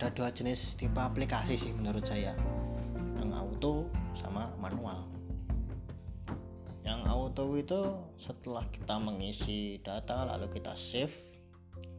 ada 0.00 0.08
dua 0.16 0.32
jenis 0.32 0.80
tipe 0.80 0.96
aplikasi 0.96 1.60
sih 1.60 1.76
menurut 1.76 2.08
saya. 2.08 2.32
Yang 3.20 3.36
auto 3.36 3.74
sama 4.16 4.48
manual. 4.56 4.96
Yang 6.88 7.00
auto 7.04 7.44
itu 7.60 7.80
setelah 8.16 8.64
kita 8.72 8.96
mengisi 8.96 9.76
data 9.84 10.24
lalu 10.24 10.48
kita 10.56 10.72
save 10.72 11.12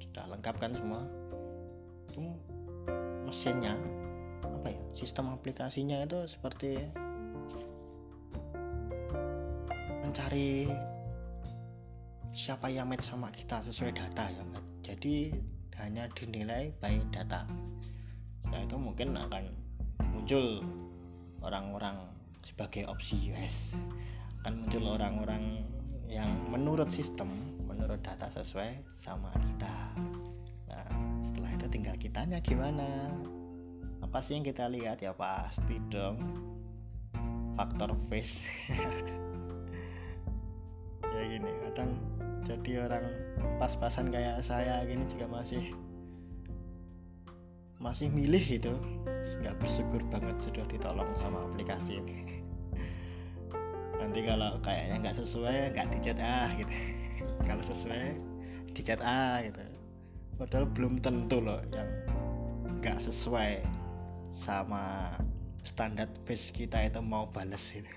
kita 0.02 0.26
lengkapkan 0.34 0.74
semua 0.74 1.06
itu 2.10 2.26
mesinnya 3.30 3.78
apa 4.50 4.74
ya 4.74 4.82
sistem 4.98 5.30
aplikasinya 5.38 6.02
itu 6.02 6.26
seperti 6.26 6.82
mencari 10.02 10.74
siapa 12.34 12.66
yang 12.74 12.90
match 12.90 13.14
sama 13.14 13.30
kita 13.30 13.62
sesuai 13.62 13.94
data 13.94 14.26
ya 14.26 14.44
jadi 14.82 15.38
hanya 15.86 16.10
dinilai 16.18 16.74
by 16.82 16.98
data 17.14 17.46
setelah 18.52 18.68
itu 18.68 18.84
mungkin 18.84 19.10
akan 19.16 19.44
muncul 20.12 20.60
orang-orang 21.40 21.96
sebagai 22.44 22.84
opsi 22.84 23.32
US 23.32 23.80
akan 24.44 24.68
muncul 24.68 24.92
orang-orang 24.92 25.64
yang 26.12 26.28
menurut 26.52 26.92
sistem 26.92 27.32
menurut 27.64 28.04
data 28.04 28.28
sesuai 28.28 28.84
sama 29.00 29.32
kita. 29.40 29.96
Nah 30.68 30.84
setelah 31.24 31.56
itu 31.56 31.72
tinggal 31.72 31.96
kitanya 31.96 32.44
gimana? 32.44 32.84
Apa 34.04 34.20
sih 34.20 34.36
yang 34.36 34.44
kita 34.44 34.68
lihat? 34.68 35.00
Ya 35.00 35.16
pasti 35.16 35.80
dong. 35.88 36.20
Faktor 37.56 37.96
face. 38.12 38.44
Ya 41.12 41.24
gini 41.28 41.52
kadang 41.72 41.92
jadi 42.44 42.88
orang 42.88 43.04
pas-pasan 43.60 44.12
kayak 44.12 44.44
saya 44.44 44.80
gini 44.88 45.04
juga 45.12 45.28
masih 45.28 45.76
masih 47.82 48.14
milih 48.14 48.62
itu 48.62 48.74
nggak 49.42 49.58
bersyukur 49.58 50.06
banget 50.14 50.38
sudah 50.38 50.66
ditolong 50.70 51.10
sama 51.18 51.42
aplikasi 51.42 51.98
ini. 51.98 52.46
Nanti 53.98 54.22
kalau 54.22 54.62
kayaknya 54.62 55.10
nggak 55.10 55.18
sesuai 55.18 55.74
nggak 55.74 55.90
dicat 55.98 56.18
ah 56.22 56.50
gitu. 56.58 56.74
Kalau 57.50 57.62
sesuai 57.62 58.18
dicat 58.74 59.02
ah 59.02 59.42
gitu. 59.46 59.62
Padahal 60.38 60.66
belum 60.74 61.02
tentu 61.02 61.42
loh 61.42 61.62
yang 61.74 61.90
nggak 62.82 62.98
sesuai 62.98 63.62
sama 64.34 65.14
standar 65.62 66.10
base 66.26 66.50
kita 66.50 66.82
itu 66.82 66.98
mau 67.02 67.30
bales 67.30 67.78
itu 67.78 67.94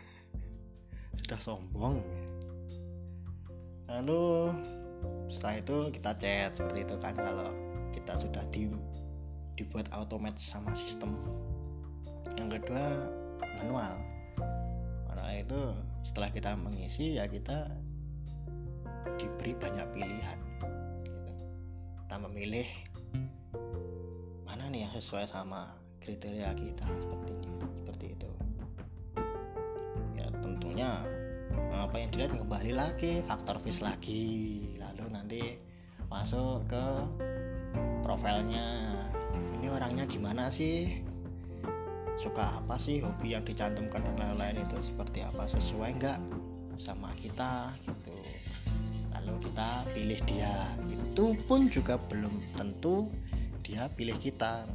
sudah 1.25 1.40
sombong. 1.40 2.05
Lalu 3.88 4.53
setelah 5.29 5.61
itu 5.61 5.77
kita 5.92 6.12
chat 6.20 6.51
seperti 6.57 6.85
itu 6.85 6.97
kan 7.01 7.16
kalau 7.16 7.49
kita 7.92 8.12
sudah 8.16 8.44
di 8.53 8.68
dibuat 9.54 9.90
automatic 9.94 10.42
sama 10.42 10.74
sistem. 10.74 11.14
Yang 12.38 12.62
kedua 12.62 13.10
manual. 13.62 13.94
Manual 15.10 15.32
itu 15.38 15.60
setelah 16.04 16.28
kita 16.30 16.58
mengisi 16.60 17.16
ya 17.16 17.24
kita 17.30 17.70
diberi 19.16 19.54
banyak 19.56 19.86
pilihan 19.94 20.38
gitu. 21.06 21.30
kita 22.04 22.16
memilih 22.28 22.68
mana 24.44 24.68
nih 24.68 24.84
yang 24.84 24.92
sesuai 24.92 25.24
sama 25.28 25.70
kriteria 26.02 26.52
kita 26.52 26.84
seperti 26.84 27.32
ini 27.40 27.56
seperti 27.80 28.06
itu. 28.12 28.30
Ya 30.18 30.26
tentunya 30.42 30.90
apa 31.74 31.96
yang 31.96 32.10
dilihat 32.12 32.32
kembali 32.36 32.72
lagi 32.74 33.24
faktor 33.24 33.56
face 33.62 33.80
lagi. 33.80 34.74
Lalu 34.76 35.04
nanti 35.14 35.42
masuk 36.12 36.68
ke 36.68 36.84
profilnya 38.04 38.66
ini 39.64 39.72
orangnya 39.72 40.05
gimana 40.05 40.53
sih? 40.53 41.00
Suka 42.20 42.61
apa 42.61 42.77
sih 42.77 43.00
hobi 43.00 43.33
yang 43.33 43.48
dicantumkan 43.48 44.05
dan 44.05 44.20
lain-lain 44.20 44.61
itu? 44.61 44.77
Seperti 44.92 45.24
apa? 45.24 45.48
Sesuai 45.48 45.96
nggak 45.96 46.20
sama 46.77 47.09
kita? 47.16 47.72
Gitu. 47.81 48.12
Lalu 49.16 49.48
kita 49.48 49.88
pilih 49.96 50.20
dia 50.29 50.53
itu 50.92 51.33
pun 51.48 51.72
juga 51.72 51.96
belum 52.12 52.61
tentu 52.61 53.09
dia 53.64 53.88
pilih 53.96 54.20
kita. 54.20 54.68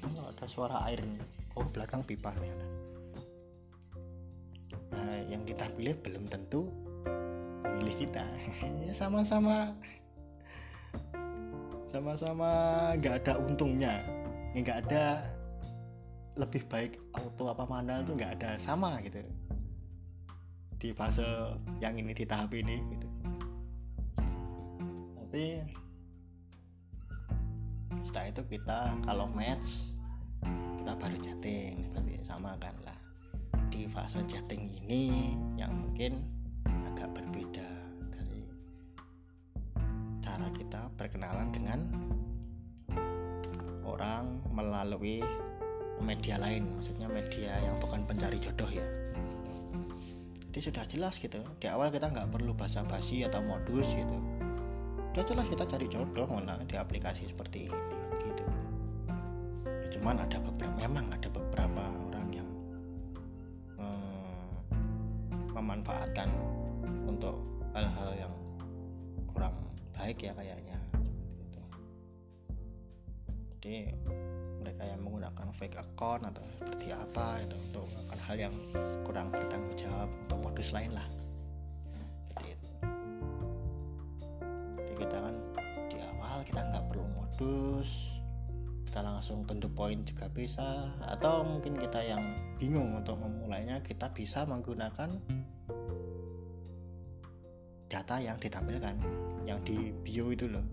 Kalau 0.00 0.32
ada 0.32 0.48
suara 0.48 0.80
air 0.88 1.04
oh 1.60 1.68
belakang 1.68 2.00
pipa 2.00 2.32
nih 2.40 2.56
nah 4.90 5.16
yang 5.30 5.46
kita 5.46 5.70
pilih 5.78 5.94
belum 6.02 6.26
tentu 6.26 6.66
memilih 7.68 8.08
kita. 8.08 8.24
Ya 8.88 8.96
sama-sama 8.96 9.70
sama-sama 11.90 12.50
nggak 13.02 13.26
ada 13.26 13.32
untungnya. 13.42 13.98
Nggak 14.54 14.86
ada 14.86 15.26
lebih 16.38 16.62
baik 16.70 17.02
auto 17.18 17.50
apa 17.50 17.66
mana 17.66 18.06
itu 18.06 18.14
nggak 18.14 18.38
ada. 18.40 18.50
Sama 18.62 19.02
gitu. 19.02 19.18
Di 20.80 20.94
fase 20.94 21.26
yang 21.82 21.98
ini 21.98 22.14
di 22.14 22.24
tahap 22.24 22.54
ini 22.54 22.78
gitu. 22.94 23.08
Tapi 25.18 25.44
setelah 28.06 28.26
itu 28.30 28.42
kita 28.46 28.78
kalau 29.04 29.26
match 29.34 29.98
kita 30.78 30.92
baru 30.94 31.18
chatting. 31.18 31.90
Berarti 31.92 32.14
sama 32.22 32.54
kan 32.62 32.74
lah. 32.86 32.98
Di 33.70 33.90
fase 33.90 34.22
chatting 34.30 34.62
ini 34.86 35.34
yang 35.58 35.74
mungkin 35.74 36.22
agak 36.86 37.10
berbeda 37.18 37.69
melalui 45.00 45.24
media 46.04 46.36
lain 46.36 46.68
maksudnya 46.76 47.08
media 47.08 47.56
yang 47.64 47.76
bukan 47.80 48.04
pencari 48.04 48.36
jodoh 48.36 48.68
ya. 48.68 48.84
Jadi 50.52 50.60
sudah 50.60 50.84
jelas 50.92 51.16
gitu 51.16 51.40
di 51.56 51.66
awal 51.72 51.88
kita 51.88 52.12
nggak 52.12 52.28
perlu 52.28 52.52
basa-basi 52.52 53.24
atau 53.24 53.40
modus 53.40 53.88
gitu. 53.96 54.16
Udah 55.16 55.24
jelas 55.24 55.48
kita 55.48 55.64
cari 55.64 55.88
jodoh 55.88 56.28
mana 56.28 56.60
di 56.68 56.76
aplikasi 56.76 57.32
seperti 57.32 57.72
ini 57.72 57.80
gitu. 58.28 58.44
Ya, 59.64 59.88
cuman 59.96 60.20
ada 60.20 60.36
beberapa 60.36 60.76
memang 60.76 61.08
ada 61.08 61.29
atau 76.30 76.44
seperti 76.58 76.94
apa 76.94 77.26
itu 77.42 77.56
untuk 77.70 77.84
melakukan 77.90 78.20
hal 78.26 78.36
yang 78.38 78.54
kurang 79.02 79.28
bertanggung 79.34 79.76
jawab 79.76 80.08
untuk 80.26 80.38
modus 80.40 80.70
lain 80.70 80.90
lah. 80.94 81.06
Jadi 82.34 82.46
itu. 82.54 82.68
Jadi 84.78 84.92
kita 84.98 85.16
kan 85.18 85.34
di 85.90 85.96
awal 85.98 86.38
kita 86.46 86.60
nggak 86.62 86.84
perlu 86.88 87.04
modus 87.14 88.20
kita 88.90 89.06
langsung 89.06 89.46
tentu 89.46 89.70
poin 89.70 90.02
juga 90.02 90.26
bisa 90.34 90.90
atau 91.06 91.46
mungkin 91.46 91.78
kita 91.78 92.02
yang 92.02 92.34
bingung 92.58 92.90
untuk 92.98 93.22
memulainya 93.22 93.78
kita 93.86 94.10
bisa 94.10 94.42
menggunakan 94.50 95.14
data 97.86 98.18
yang 98.18 98.34
ditampilkan 98.42 98.98
yang 99.46 99.62
di 99.62 99.94
bio 100.02 100.34
itu 100.34 100.50
loh. 100.50 100.66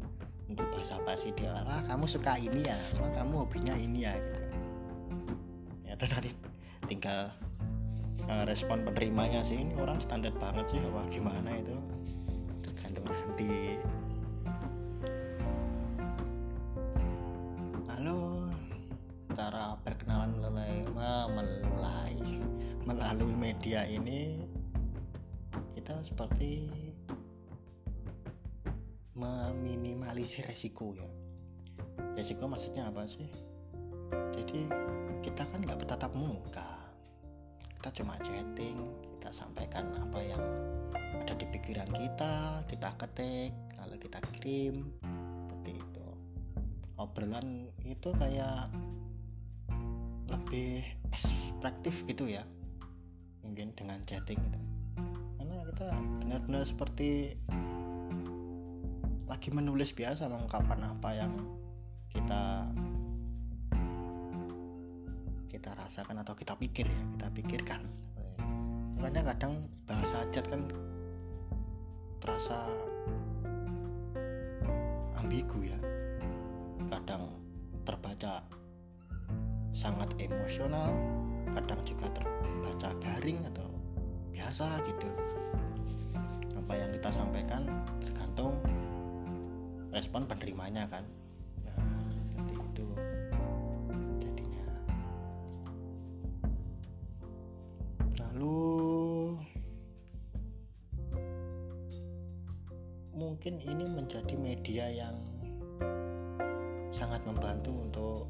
Untuk 0.50 0.65
bahasa 0.74 0.98
basi 1.06 1.30
dia 1.38 1.54
ah 1.62 1.84
kamu 1.86 2.10
suka 2.10 2.41
ini 2.41 2.65
ya 2.65 2.78
kamu 2.98 3.46
hobinya 3.46 3.78
ini 3.78 4.10
ya 4.10 4.17
gitu 4.17 4.47
ya 5.98 6.06
dan 6.06 6.10
nanti 6.14 6.32
tinggal 6.86 7.34
uh, 8.30 8.46
respon 8.46 8.86
penerimanya 8.86 9.42
sih. 9.42 9.58
Ini 9.58 9.82
orang 9.82 9.98
standar 9.98 10.30
banget 10.38 10.78
sih. 10.78 10.80
Apa 10.94 11.10
gimana 11.10 11.58
itu? 11.58 11.74
Tergantung 12.62 13.06
nanti. 13.10 13.82
Halo. 17.90 18.46
Cara 19.34 19.78
perkenalan 19.82 20.38
melalui 20.38 20.86
melalui 20.94 22.42
melalui 22.86 23.36
media 23.38 23.86
ini 23.90 24.46
kita 25.74 25.98
seperti 26.06 26.70
meminimalisir 29.18 30.46
resiko 30.46 30.94
ya. 30.94 31.10
Resiko 32.14 32.46
maksudnya 32.46 32.86
apa 32.86 33.06
sih 33.10 33.57
jadi 34.36 34.70
kita 35.26 35.43
kan 35.48 35.60
nggak 35.63 35.80
bertatap 35.84 36.12
muka. 36.15 36.70
Kita 37.78 37.89
cuma 38.02 38.17
chatting 38.24 38.78
kita 39.17 39.30
sampaikan 39.30 39.86
apa 40.00 40.20
yang 40.24 40.43
ada 41.20 41.34
di 41.36 41.46
pikiran 41.52 41.89
kita 41.91 42.63
kita 42.72 42.89
ketik 42.96 43.52
lalu 43.82 43.96
kita 44.00 44.20
kirim 44.32 44.88
seperti 45.46 45.72
itu. 45.78 46.08
Obrolan 46.98 47.70
itu 47.86 48.10
kayak 48.15 48.72
lebih 50.28 50.84
ekspektif 51.12 52.04
gitu 52.08 52.28
ya 52.28 52.43
mungkin 53.43 53.72
dengan 53.76 54.00
chatting 54.08 54.39
gitu. 54.39 54.60
Karena 55.39 55.63
kita 55.72 55.89
benar-benar 56.24 56.63
seperti 56.63 57.36
lagi 59.28 59.50
menulis 59.52 59.91
biasa 59.91 60.32
mengungkapkan 60.32 60.80
apa 60.88 61.10
yang 61.15 61.34
kita 62.08 62.72
kita 65.58 65.74
rasakan 65.74 66.22
atau 66.22 66.38
kita 66.38 66.54
pikir 66.54 66.86
ya 66.86 67.02
kita 67.17 67.28
pikirkan. 67.34 67.82
Makanya 69.02 69.34
kadang 69.34 69.65
bahasa 69.89 70.22
chat 70.30 70.46
kan 70.46 70.70
terasa 72.22 72.70
ambigu 75.17 75.65
ya. 75.65 75.80
Kadang 76.93 77.34
terbaca 77.89 78.46
sangat 79.74 80.13
emosional 80.22 80.93
kadang 81.50 81.82
juga 81.89 82.06
terbaca 82.13 82.93
garing 83.02 83.41
atau 83.50 83.65
biasa 84.30 84.78
gitu. 84.86 85.10
Apa 86.54 86.74
yang 86.78 86.93
kita 86.93 87.10
sampaikan 87.10 87.65
tergantung 88.06 88.62
respon 89.89 90.30
penerimanya 90.30 90.86
kan 90.86 91.02
ini 103.65 103.86
menjadi 103.89 104.36
media 104.38 104.86
yang 104.91 105.17
sangat 106.93 107.24
membantu 107.26 107.72
untuk 107.74 108.24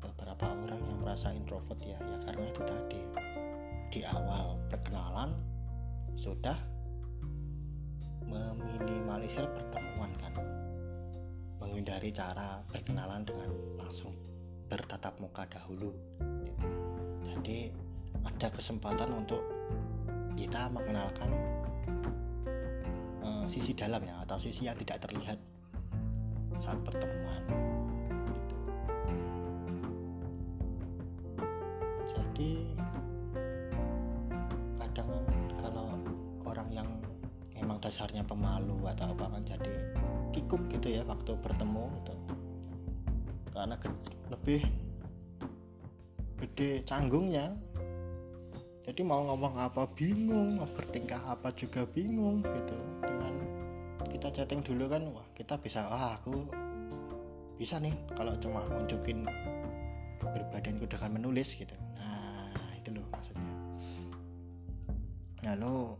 beberapa 0.00 0.50
orang 0.50 0.80
yang 0.80 0.98
merasa 1.04 1.30
introvert 1.30 1.78
ya. 1.84 1.98
Ya 2.00 2.18
karena 2.26 2.44
itu 2.50 2.62
tadi 2.66 3.02
di 3.90 4.00
awal 4.06 4.58
perkenalan 4.70 5.34
sudah 6.18 6.56
meminimalisir 8.26 9.46
pertemuan 9.50 10.10
kan. 10.18 10.34
Menghindari 11.62 12.10
cara 12.10 12.64
berkenalan 12.72 13.22
dengan 13.22 13.50
langsung 13.78 14.16
bertatap 14.70 15.18
muka 15.18 15.44
dahulu 15.50 15.90
jadi 17.40 17.70
ada 18.26 18.48
kesempatan 18.52 19.10
untuk 19.14 19.40
kita 20.36 20.68
mengenalkan 20.74 21.30
sisi 23.50 23.74
dalam 23.74 23.98
ya 24.06 24.22
atau 24.22 24.38
sisi 24.38 24.70
yang 24.70 24.78
tidak 24.78 25.02
terlihat 25.02 25.34
saat 26.54 26.78
pertemuan 26.86 27.42
gitu. 28.30 28.56
jadi 32.06 32.52
kadang 34.78 35.10
kalau 35.58 35.98
orang 36.46 36.68
yang 36.70 36.88
memang 37.58 37.82
dasarnya 37.82 38.22
pemalu 38.22 38.78
atau 38.86 39.10
apa 39.10 39.34
kan 39.34 39.42
jadi 39.42 39.74
kikuk 40.30 40.70
gitu 40.70 40.94
ya 40.94 41.02
waktu 41.10 41.34
bertemu 41.42 41.90
gitu 42.00 42.14
karena 43.50 43.74
lebih 44.30 44.62
gede 46.38 46.86
canggungnya 46.86 47.50
jadi 48.90 49.06
mau 49.06 49.22
ngomong 49.22 49.54
apa 49.54 49.86
bingung 49.94 50.58
mau 50.58 50.66
bertingkah 50.74 51.22
apa 51.30 51.54
juga 51.54 51.86
bingung 51.86 52.42
gitu. 52.42 52.74
Dengan 52.98 53.38
kita 54.10 54.34
chatting 54.34 54.66
dulu 54.66 54.90
kan 54.90 55.06
wah 55.14 55.22
kita 55.38 55.54
bisa 55.62 55.86
ah 55.86 56.18
aku 56.18 56.42
bisa 57.54 57.78
nih 57.78 57.94
kalau 58.18 58.34
cuma 58.42 58.66
nunjukin 58.66 59.30
kepribadianku 60.18 60.90
dengan 60.90 61.22
menulis 61.22 61.54
gitu. 61.54 61.70
Nah 62.02 62.66
itu 62.74 62.90
loh 62.90 63.06
maksudnya. 63.14 63.54
Lalu 65.54 65.94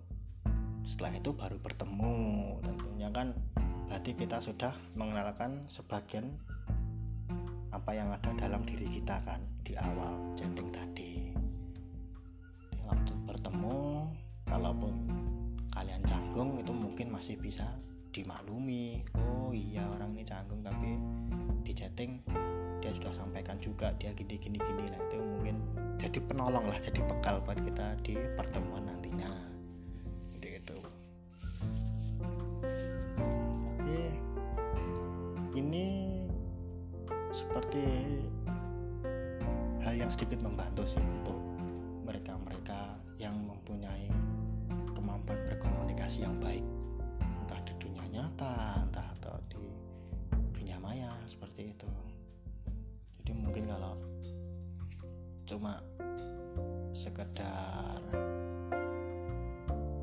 setelah 0.82 1.14
itu 1.14 1.30
baru 1.30 1.62
bertemu. 1.62 2.18
Tentunya 2.58 3.08
kan 3.14 3.38
berarti 3.86 4.18
kita 4.18 4.42
sudah 4.42 4.74
mengenalkan 4.98 5.62
sebagian 5.70 6.26
apa 7.70 7.94
yang 7.94 8.10
ada 8.10 8.34
dalam 8.34 8.66
diri 8.66 8.90
kita 8.98 9.22
kan 9.22 9.38
di 9.62 9.78
awal 9.78 10.34
chatting 10.34 10.74
tadi 10.74 10.99
mungkin 17.00 17.16
masih 17.16 17.40
bisa 17.40 17.64
dimaklumi 18.12 19.00
oh 19.16 19.56
iya 19.56 19.80
orang 19.96 20.12
ini 20.12 20.20
canggung 20.20 20.60
tapi 20.60 21.00
di 21.64 21.72
chatting 21.72 22.20
dia 22.84 22.92
sudah 22.92 23.08
sampaikan 23.16 23.56
juga 23.56 23.96
dia 23.96 24.12
gini 24.12 24.36
gini 24.36 24.60
gini. 24.60 24.84
Lah 24.92 25.00
itu 25.08 25.16
mungkin 25.16 25.64
jadi 25.96 26.20
penolong 26.20 26.60
lah 26.60 26.76
jadi 26.76 27.00
bekal 27.08 27.40
buat 27.48 27.56
kita 27.56 27.96
di 28.04 28.20
pertemuan 28.36 28.84
nantinya. 28.84 29.32
Ini 35.56 35.88
seperti 37.32 37.84
hal 39.88 39.94
yang 39.96 40.12
sedikit 40.12 40.44
membantu 40.44 40.84
sih 40.84 41.00
untuk 41.00 41.40
mereka-mereka 42.04 43.00
yang 43.16 43.40
mempunyai 43.48 44.04
kemampuan 44.92 45.40
berkomunikasi 45.48 46.28
yang 46.28 46.36
baik 46.44 46.60
nyata 48.40 48.88
entah 48.88 49.08
atau 49.20 49.36
di 49.52 49.60
dunia 50.56 50.80
maya 50.80 51.12
seperti 51.28 51.76
itu. 51.76 51.84
Jadi 53.20 53.36
mungkin 53.36 53.68
kalau 53.68 53.92
cuma 55.44 55.76
sekedar 56.96 58.00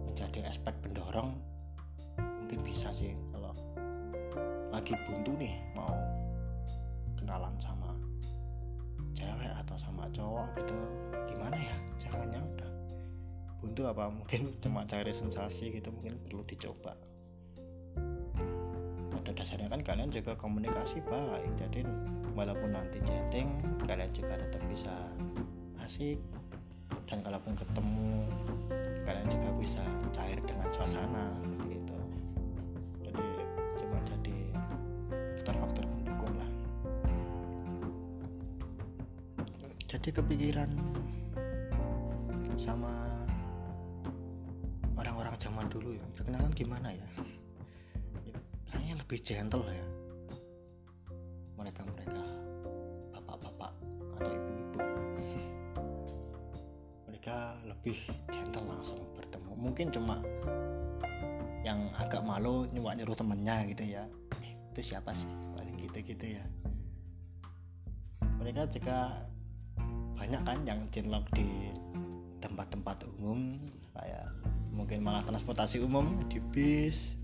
menjadi 0.05 0.53
aspek 0.53 0.77
pendorong 0.85 1.41
mungkin 2.21 2.61
bisa 2.61 2.93
sih 2.93 3.17
kalau 3.33 3.57
lagi 4.69 4.93
buntu 5.09 5.33
nih 5.41 5.57
mau 5.73 5.97
kenalan 7.17 7.57
sama 7.57 7.97
cewek 9.17 9.49
atau 9.65 9.81
sama 9.81 10.05
cowok 10.13 10.45
gitu 10.61 10.77
gimana 11.25 11.57
ya 11.57 11.75
caranya? 12.05 12.37
Udah 12.53 12.69
buntu 13.65 13.81
apa 13.89 14.13
mungkin 14.13 14.53
cuma 14.61 14.85
cari 14.85 15.09
sensasi 15.09 15.73
gitu 15.73 15.89
mungkin 15.89 16.21
perlu 16.21 16.45
dicoba 16.45 17.16
pada 19.47 19.63
dasarnya 19.63 19.79
kan 19.79 19.81
kalian 19.95 20.11
juga 20.11 20.35
komunikasi 20.35 20.99
baik. 21.07 21.47
Jadi 21.55 21.87
walaupun 22.35 22.67
nanti 22.67 22.99
chatting 23.07 23.47
kalian 23.87 24.11
juga 24.11 24.35
tetap 24.35 24.59
bisa 24.67 24.91
asik. 25.87 26.19
Dan 27.07 27.23
kalaupun 27.23 27.55
ketemu 27.55 28.27
kalian 29.07 29.27
juga 29.31 29.49
bisa 29.55 29.79
cair 30.11 30.35
dengan 30.43 30.67
suasana 30.75 31.31
gitu. 31.71 31.95
Jadi 33.07 33.27
cuma 33.79 34.03
jadi 34.03 34.37
faktor-faktor 35.39 35.87
pendukung 35.95 36.33
lah. 36.35 36.51
Jadi 39.87 40.11
kepikiran 40.11 40.67
sama 42.59 42.91
orang-orang 44.99 45.39
zaman 45.39 45.71
dulu 45.71 45.95
ya. 45.95 46.03
Perkenalan 46.11 46.51
gimana 46.51 46.91
ya 46.91 47.16
lebih 49.07 49.23
gentle 49.23 49.63
ya. 49.63 49.87
Mereka-mereka 51.55 52.23
bapak-bapak 53.15 53.71
atau 54.19 54.31
ibu-ibu. 54.35 54.79
Mereka 57.07 57.35
lebih 57.71 57.95
gentle 58.27 58.67
langsung 58.67 58.99
bertemu. 59.15 59.55
Mungkin 59.55 59.95
cuma 59.95 60.19
yang 61.63 61.87
agak 61.95 62.19
malu 62.27 62.67
nyuwak 62.75 62.99
nyuruh 62.99 63.15
temennya 63.15 63.63
gitu 63.71 63.87
ya. 63.87 64.03
Eh, 64.43 64.59
itu 64.75 64.91
siapa 64.91 65.15
sih? 65.15 65.31
Paling 65.55 65.79
gitu-gitu 65.87 66.35
ya. 66.35 66.43
Mereka 68.43 68.67
juga 68.75 69.23
banyak 70.19 70.43
kan 70.43 70.67
yang 70.67 70.83
cinlok 70.91 71.31
di 71.31 71.71
tempat-tempat 72.43 73.07
umum 73.15 73.55
kayak 73.95 74.27
mungkin 74.75 74.99
malah 74.99 75.23
transportasi 75.23 75.79
umum 75.79 76.27
di 76.27 76.43
bis 76.51 77.15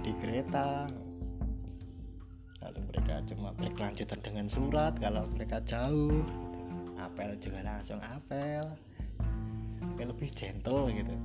di 0.00 0.16
kereta 0.16 0.88
cuma 3.24 3.56
berkelanjutan 3.56 4.20
dengan 4.20 4.46
surat 4.50 4.92
kalau 5.00 5.24
mereka 5.32 5.62
jauh. 5.64 6.20
Gitu. 6.20 6.44
apel 6.96 7.36
juga 7.40 7.60
langsung 7.60 8.00
apel. 8.00 8.64
Yang 9.96 10.08
lebih 10.16 10.28
gentle 10.32 10.88
gitu. 10.92 11.16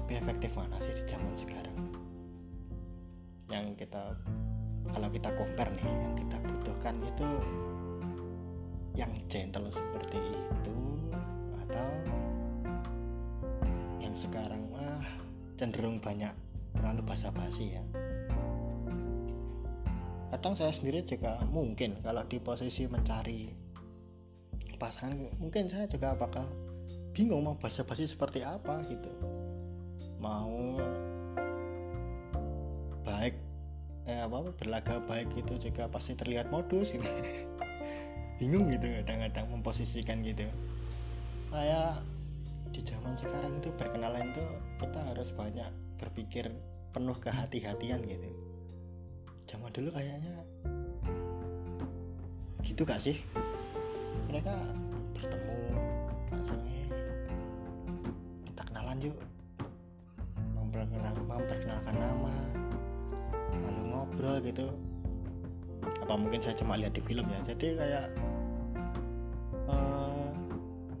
Lebih 0.00 0.16
efektif 0.22 0.50
mana 0.56 0.76
sih 0.80 0.92
di 0.92 1.04
zaman 1.04 1.34
sekarang? 1.36 1.76
Yang 3.48 3.84
kita 3.84 4.02
kalau 4.92 5.08
kita 5.10 5.28
compare 5.34 5.72
nih 5.74 5.88
yang 5.88 6.14
kita 6.14 6.36
butuhkan 6.46 6.96
itu 7.02 7.28
yang 8.96 9.12
gentle 9.28 9.68
seperti 9.68 10.18
itu 10.22 10.78
atau 11.66 11.90
yang 14.00 14.14
sekarang 14.14 14.62
ah 14.78 15.04
cenderung 15.56 15.98
banyak 15.98 16.32
terlalu 16.76 17.02
basa-basi 17.08 17.72
ya. 17.72 17.84
Kadang 20.30 20.54
saya 20.54 20.70
sendiri 20.70 21.00
juga 21.02 21.40
mungkin 21.48 21.96
kalau 22.04 22.20
di 22.28 22.36
posisi 22.36 22.84
mencari 22.84 23.48
pasangan 24.76 25.16
mungkin 25.40 25.72
saya 25.72 25.88
juga 25.88 26.12
bakal 26.12 26.44
bingung 27.16 27.48
mau 27.48 27.56
basa-basi 27.56 28.04
seperti 28.04 28.44
apa 28.44 28.84
gitu. 28.92 29.08
Mau 30.20 30.76
baik 33.00 33.34
eh, 34.04 34.20
apa 34.20 34.52
berlaga 34.60 35.00
baik 35.08 35.32
itu 35.40 35.56
juga 35.56 35.88
pasti 35.88 36.12
terlihat 36.12 36.52
modus 36.52 36.92
gitu. 36.92 37.08
bingung 38.38 38.68
gitu 38.68 38.92
kadang-kadang 39.00 39.48
memposisikan 39.48 40.20
gitu. 40.20 40.44
Kayak 41.48 42.04
di 42.76 42.84
zaman 42.84 43.16
sekarang 43.16 43.56
itu 43.56 43.72
berkenalan 43.80 44.28
itu 44.36 44.44
kita 44.76 45.00
harus 45.12 45.32
banyak 45.32 45.68
berpikir 45.96 46.52
penuh 46.92 47.16
kehati-hatian 47.20 48.00
gitu. 48.04 48.28
Zaman 49.48 49.70
dulu 49.72 49.92
kayaknya 49.92 50.34
gitu 52.64 52.82
gak 52.82 53.00
sih? 53.00 53.20
Mereka 54.28 54.52
bertemu 55.14 55.56
langsung 56.34 56.60
eh 56.66 56.88
kita 58.50 58.62
kenalan 58.68 58.98
yuk. 59.00 59.16
Memperkenalkan, 60.56 61.24
memperkenalkan 61.24 61.94
nama 61.96 62.36
lalu 63.64 63.82
ngobrol 63.92 64.36
gitu. 64.44 64.66
Apa 66.04 66.14
mungkin 66.18 66.42
saya 66.42 66.58
cuma 66.58 66.76
lihat 66.76 66.92
di 66.98 67.02
film 67.06 67.24
ya? 67.30 67.40
Jadi 67.54 67.78
kayak 67.78 68.06
uh, 69.70 70.32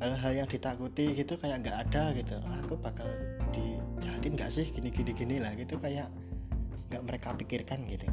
hal-hal 0.00 0.32
yang 0.44 0.48
ditakuti 0.48 1.18
gitu 1.18 1.34
kayak 1.36 1.66
nggak 1.66 1.76
ada 1.90 2.14
gitu. 2.14 2.38
Aku 2.64 2.78
bakal 2.78 3.10
dijahatin 3.52 4.32
nggak 4.34 4.50
sih? 4.50 4.66
Gini 4.70 4.90
gini 4.90 5.12
gini 5.12 5.36
lah 5.38 5.52
gitu 5.54 5.78
kayak 5.78 6.10
nggak 6.90 7.02
mereka 7.06 7.34
pikirkan 7.34 7.82
gitu. 7.86 8.06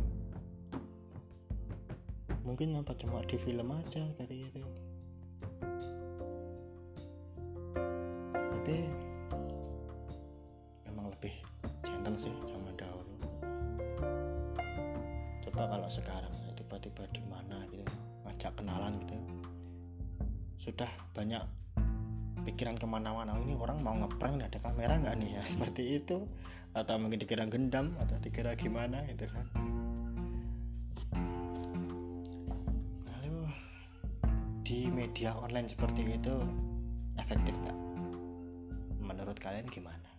Mungkin 2.43 2.76
apa 2.76 2.93
cuma 3.00 3.24
di 3.24 3.38
film 3.39 3.72
aja 3.72 4.04
kayak 4.19 4.30
gitu. 4.30 4.62
Tapi 8.34 9.03
seperti 25.53 25.99
itu. 25.99 26.25
Atau 26.73 26.97
mungkin 26.97 27.21
dikira 27.21 27.45
gendam 27.45 27.93
atau 28.01 28.17
dikira 28.17 28.58
gimana 28.58 29.06
gitu 29.06 29.29
kan. 29.29 29.45
Lalu 33.06 33.45
di 34.65 34.89
media 34.89 35.38
online 35.38 35.69
seperti 35.69 36.17
itu 36.17 36.34
efektif 37.21 37.53
nggak? 37.62 37.77
Menurut 39.06 39.38
kalian 39.38 39.69
gimana? 39.69 40.10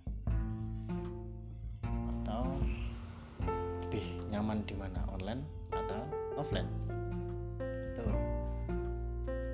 Atau 2.23 2.55
lebih 3.83 4.07
nyaman 4.31 4.63
di 4.63 4.79
mana 4.79 5.03
online 5.11 5.43
atau 5.75 6.07
offline? 6.39 6.71
Itu 7.99 8.07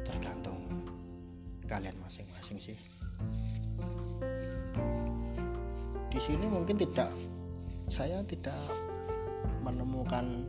tergantung 0.04 0.84
kalian 1.64 1.96
masing-masing 2.04 2.60
sih 2.60 2.76
di 6.10 6.18
sini 6.18 6.50
mungkin 6.50 6.74
tidak 6.74 7.10
saya 7.86 8.18
tidak 8.26 8.58
menemukan 9.62 10.46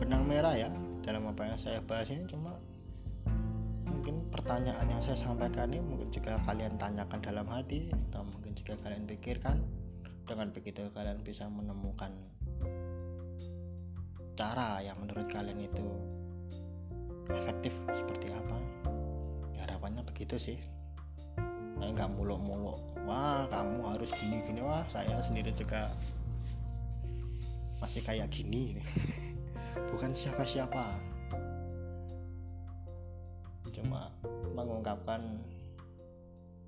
benang 0.00 0.24
merah 0.24 0.56
ya 0.56 0.70
dalam 1.04 1.28
apa 1.28 1.52
yang 1.52 1.58
saya 1.60 1.84
bahas 1.84 2.08
ini. 2.08 2.24
Cuma 2.24 2.56
mungkin 3.84 4.24
pertanyaan 4.32 4.88
yang 4.88 5.00
saya 5.04 5.20
sampaikan 5.20 5.68
ini 5.68 5.84
mungkin 5.84 6.08
juga 6.08 6.40
kalian 6.48 6.80
tanyakan 6.80 7.20
dalam 7.20 7.44
hati 7.44 7.92
atau 8.08 8.24
mungkin 8.24 8.56
juga 8.56 8.80
kalian 8.80 9.04
pikirkan 9.04 9.60
dengan 10.24 10.48
begitu 10.52 10.88
kalian 10.92 11.20
bisa 11.24 11.48
menemukan 11.48 12.12
cara 14.36 14.80
yang 14.80 14.96
menurut 15.00 15.28
kalian 15.28 15.60
itu 15.60 15.84
efektif 17.36 17.76
seperti 17.92 18.32
apa. 18.32 18.56
Ya 19.52 19.68
harapannya 19.68 20.04
begitu 20.08 20.40
sih 20.40 20.77
nggak 21.82 22.10
muluk-muluk. 22.18 22.78
Wah 23.06 23.46
kamu 23.48 23.82
harus 23.94 24.10
gini-gini. 24.16 24.60
Wah 24.62 24.84
saya 24.90 25.22
sendiri 25.22 25.54
juga 25.54 25.90
masih 27.78 28.02
kayak 28.02 28.30
gini 28.34 28.82
bukan 29.94 30.10
siapa-siapa. 30.10 30.98
Cuma 33.70 34.10
mengungkapkan 34.58 35.22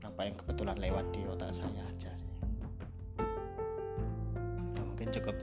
apa 0.06 0.20
yang 0.24 0.34
kebetulan 0.38 0.78
lewat 0.78 1.04
di 1.12 1.20
otak 1.28 1.52
saya 1.52 1.82
aja 1.84 2.08
ya 4.76 4.84
mungkin 5.00 5.16
cukup 5.16 5.36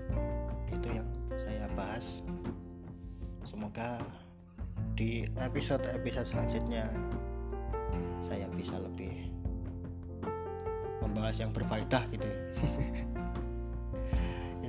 itu 0.70 0.88
yang 0.94 1.10
saya 1.34 1.66
bahas. 1.74 2.22
Semoga 3.42 4.06
di 4.94 5.26
episode-episode 5.34 6.30
selanjutnya 6.30 6.86
saya 8.22 8.46
bisa 8.54 8.78
lebih 8.78 9.34
membahas 11.18 11.42
yang 11.42 11.50
berfaedah 11.50 12.06
gitu. 12.14 12.30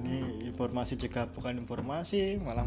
Ini 0.00 0.48
informasi 0.48 0.96
juga 0.96 1.28
bukan 1.28 1.60
informasi 1.60 2.40
malah 2.40 2.64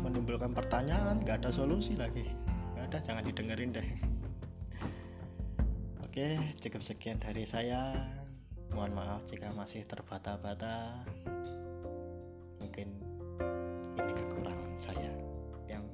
menimbulkan 0.00 0.56
pertanyaan 0.56 1.20
gak 1.28 1.44
ada 1.44 1.52
solusi 1.52 1.92
lagi. 2.00 2.24
Gak 2.72 2.88
ada 2.88 2.98
jangan 3.04 3.28
didengerin 3.28 3.76
deh. 3.76 3.84
Oke 6.08 6.40
cukup 6.56 6.80
sekian 6.80 7.20
dari 7.20 7.44
saya. 7.44 7.92
Mohon 8.72 8.96
maaf 8.96 9.28
jika 9.28 9.52
masih 9.52 9.84
terbata-bata. 9.84 11.04
Mungkin 12.64 12.88
ini 14.00 14.12
kekurangan 14.16 14.72
saya 14.80 15.12
yang 15.68 15.84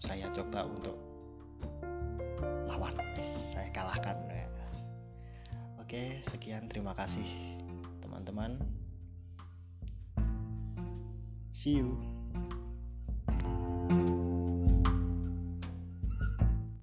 saya 0.00 0.28
coba 0.32 0.68
untuk 0.68 1.03
sekian 6.54 6.70
terima 6.70 6.94
kasih 6.94 7.26
teman-teman. 7.98 8.62
See 11.50 11.82
you 11.82 12.13